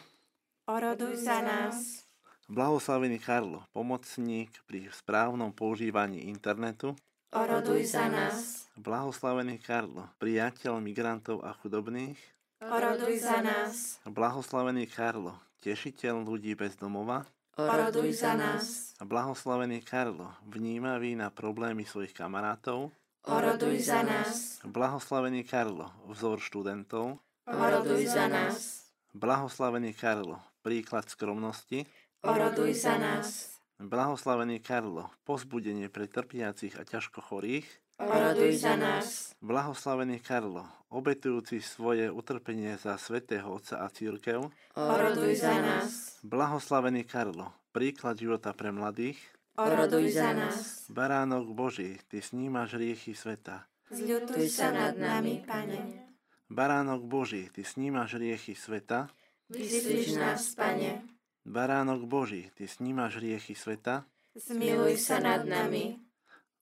Oroduj 0.66 1.22
za 1.22 1.38
nás. 1.38 2.10
Blahoslavený 2.50 3.22
Karlo, 3.22 3.62
pomocník 3.70 4.50
pri 4.66 4.90
správnom 4.90 5.54
používaní 5.54 6.26
internetu, 6.26 6.98
Oroduj 7.30 7.86
za 7.86 8.10
nás. 8.10 8.66
Blahoslavený 8.74 9.62
Karlo, 9.62 10.10
priateľ 10.18 10.82
migrantov 10.82 11.46
a 11.46 11.54
chudobných, 11.54 12.18
Oroduj 12.58 13.22
za 13.22 13.38
nás. 13.38 14.02
Blahoslavený 14.02 14.90
Karlo, 14.90 15.38
tešiteľ 15.62 16.26
ľudí 16.26 16.58
bez 16.58 16.74
domova, 16.74 17.22
Oroduj 17.54 18.18
za 18.18 18.34
nás. 18.34 18.98
Blahoslavený 18.98 19.78
Karlo, 19.86 20.34
vnímavý 20.42 21.14
na 21.14 21.30
problémy 21.30 21.86
svojich 21.86 22.10
kamarátov, 22.10 22.90
Oroduj 23.30 23.78
za 23.86 24.02
nás. 24.02 24.58
Blahoslavený 24.66 25.46
Karlo, 25.46 25.86
vzor 26.10 26.42
študentov, 26.42 27.22
Oroduj 27.46 28.10
za 28.10 28.26
nás. 28.26 28.90
Blahoslavený 29.14 29.94
Karlo, 29.94 30.42
príklad 30.66 31.06
skromnosti, 31.06 31.86
Oroduj 32.26 32.74
za 32.74 32.98
nás. 32.98 33.54
Blahoslavený 33.78 34.58
Karlo, 34.66 35.14
pozbudenie 35.22 35.86
pre 35.86 36.10
trpiacich 36.10 36.74
a 36.74 36.82
ťažko 36.82 37.22
chorých, 37.22 37.70
Oroduj 37.98 38.62
za 38.62 38.78
nás. 38.78 39.34
Blahoslavený 39.42 40.22
Karlo, 40.22 40.62
obetujúci 40.86 41.58
svoje 41.58 42.06
utrpenie 42.06 42.78
za 42.78 42.94
svätého 42.94 43.50
Otca 43.50 43.82
a 43.82 43.90
církev, 43.90 44.46
Oroduj 44.78 45.42
za 45.42 45.58
nás. 45.58 46.22
Blahoslavený 46.22 47.02
Karlo, 47.02 47.50
príklad 47.74 48.14
života 48.14 48.54
pre 48.54 48.70
mladých, 48.70 49.18
Oroduj 49.58 50.14
za 50.14 50.30
nás. 50.30 50.86
Baránok 50.86 51.50
Boží, 51.50 51.98
Ty 52.06 52.22
snímaš 52.22 52.78
riechy 52.78 53.18
sveta. 53.18 53.66
Zľutuj 53.90 54.46
sa 54.46 54.70
nad 54.70 54.94
nami, 54.94 55.42
Pane. 55.42 56.14
Baránok 56.46 57.02
Boží, 57.02 57.50
Ty 57.50 57.66
snímaš 57.66 58.14
riechy 58.14 58.54
sveta. 58.54 59.10
Vyslíš 59.50 60.14
nás, 60.14 60.54
Pane. 60.54 61.02
Baránok 61.42 62.06
Boží, 62.06 62.46
Ty 62.54 62.70
snímaš 62.70 63.18
riechy 63.18 63.58
sveta. 63.58 64.06
Zmiluj 64.38 65.02
sa 65.02 65.18
nad 65.18 65.42
nami, 65.42 66.07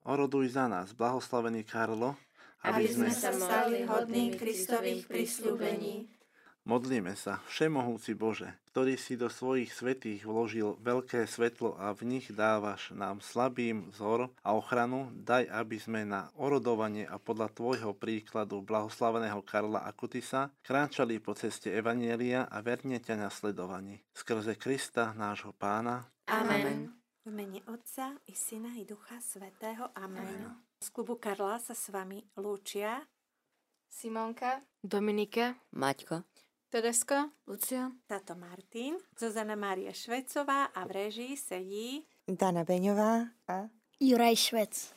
Oroduj 0.07 0.55
za 0.55 0.71
nás, 0.71 0.95
blahoslavený 0.95 1.67
Karlo, 1.67 2.15
aby 2.63 2.87
sme 2.87 3.11
sa 3.11 3.35
stali 3.35 3.83
hodní 3.83 4.39
Kristových 4.39 5.11
prisľúbení. 5.11 6.07
Modlíme 6.67 7.15
sa, 7.15 7.43
Všemohúci 7.47 8.19
Bože, 8.19 8.51
ktorý 8.75 8.99
si 8.99 9.15
do 9.15 9.31
svojich 9.31 9.71
svetých 9.71 10.27
vložil 10.27 10.75
veľké 10.83 11.23
svetlo 11.27 11.79
a 11.79 11.95
v 11.95 12.19
nich 12.19 12.27
dávaš 12.35 12.91
nám 12.91 13.23
slabým 13.23 13.95
vzor 13.95 14.35
a 14.43 14.51
ochranu, 14.51 15.11
daj, 15.15 15.47
aby 15.47 15.79
sme 15.79 16.03
na 16.03 16.27
orodovanie 16.35 17.07
a 17.07 17.23
podľa 17.23 17.55
Tvojho 17.55 17.95
príkladu 17.95 18.67
blahoslaveného 18.67 19.47
Karla 19.47 19.87
Akutisa 19.87 20.51
kráčali 20.67 21.23
po 21.23 21.39
ceste 21.39 21.71
Evanielia 21.71 22.51
a 22.51 22.59
verne 22.63 22.99
ťa 22.99 23.15
nasledovaní. 23.27 24.03
Skrze 24.11 24.59
Krista, 24.59 25.15
nášho 25.15 25.55
pána. 25.55 26.11
Amen. 26.27 26.96
V 27.27 27.35
mene 27.35 27.59
Otca 27.67 28.15
i 28.27 28.35
Syna 28.35 28.69
i 28.79 28.85
Ducha 28.85 29.19
Svetého. 29.21 29.91
Amen. 29.95 30.63
Z 30.79 30.95
klubu 30.95 31.19
Karla 31.19 31.59
sa 31.59 31.75
s 31.75 31.91
vami 31.91 32.23
lúčia 32.39 33.03
Simonka, 33.91 34.63
Dominika, 34.79 35.59
Maťko, 35.75 36.23
Tereska, 36.71 37.35
Lucia, 37.51 37.91
táto 38.07 38.39
Martin, 38.39 38.95
Zuzana 39.19 39.59
Mária 39.59 39.91
Švecová 39.91 40.71
a 40.71 40.87
v 40.87 40.91
režii 41.03 41.35
sedí 41.35 42.07
Dana 42.31 42.63
Beňová 42.63 43.27
a 43.51 43.67
Juraj 43.99 44.37
Švec. 44.39 44.95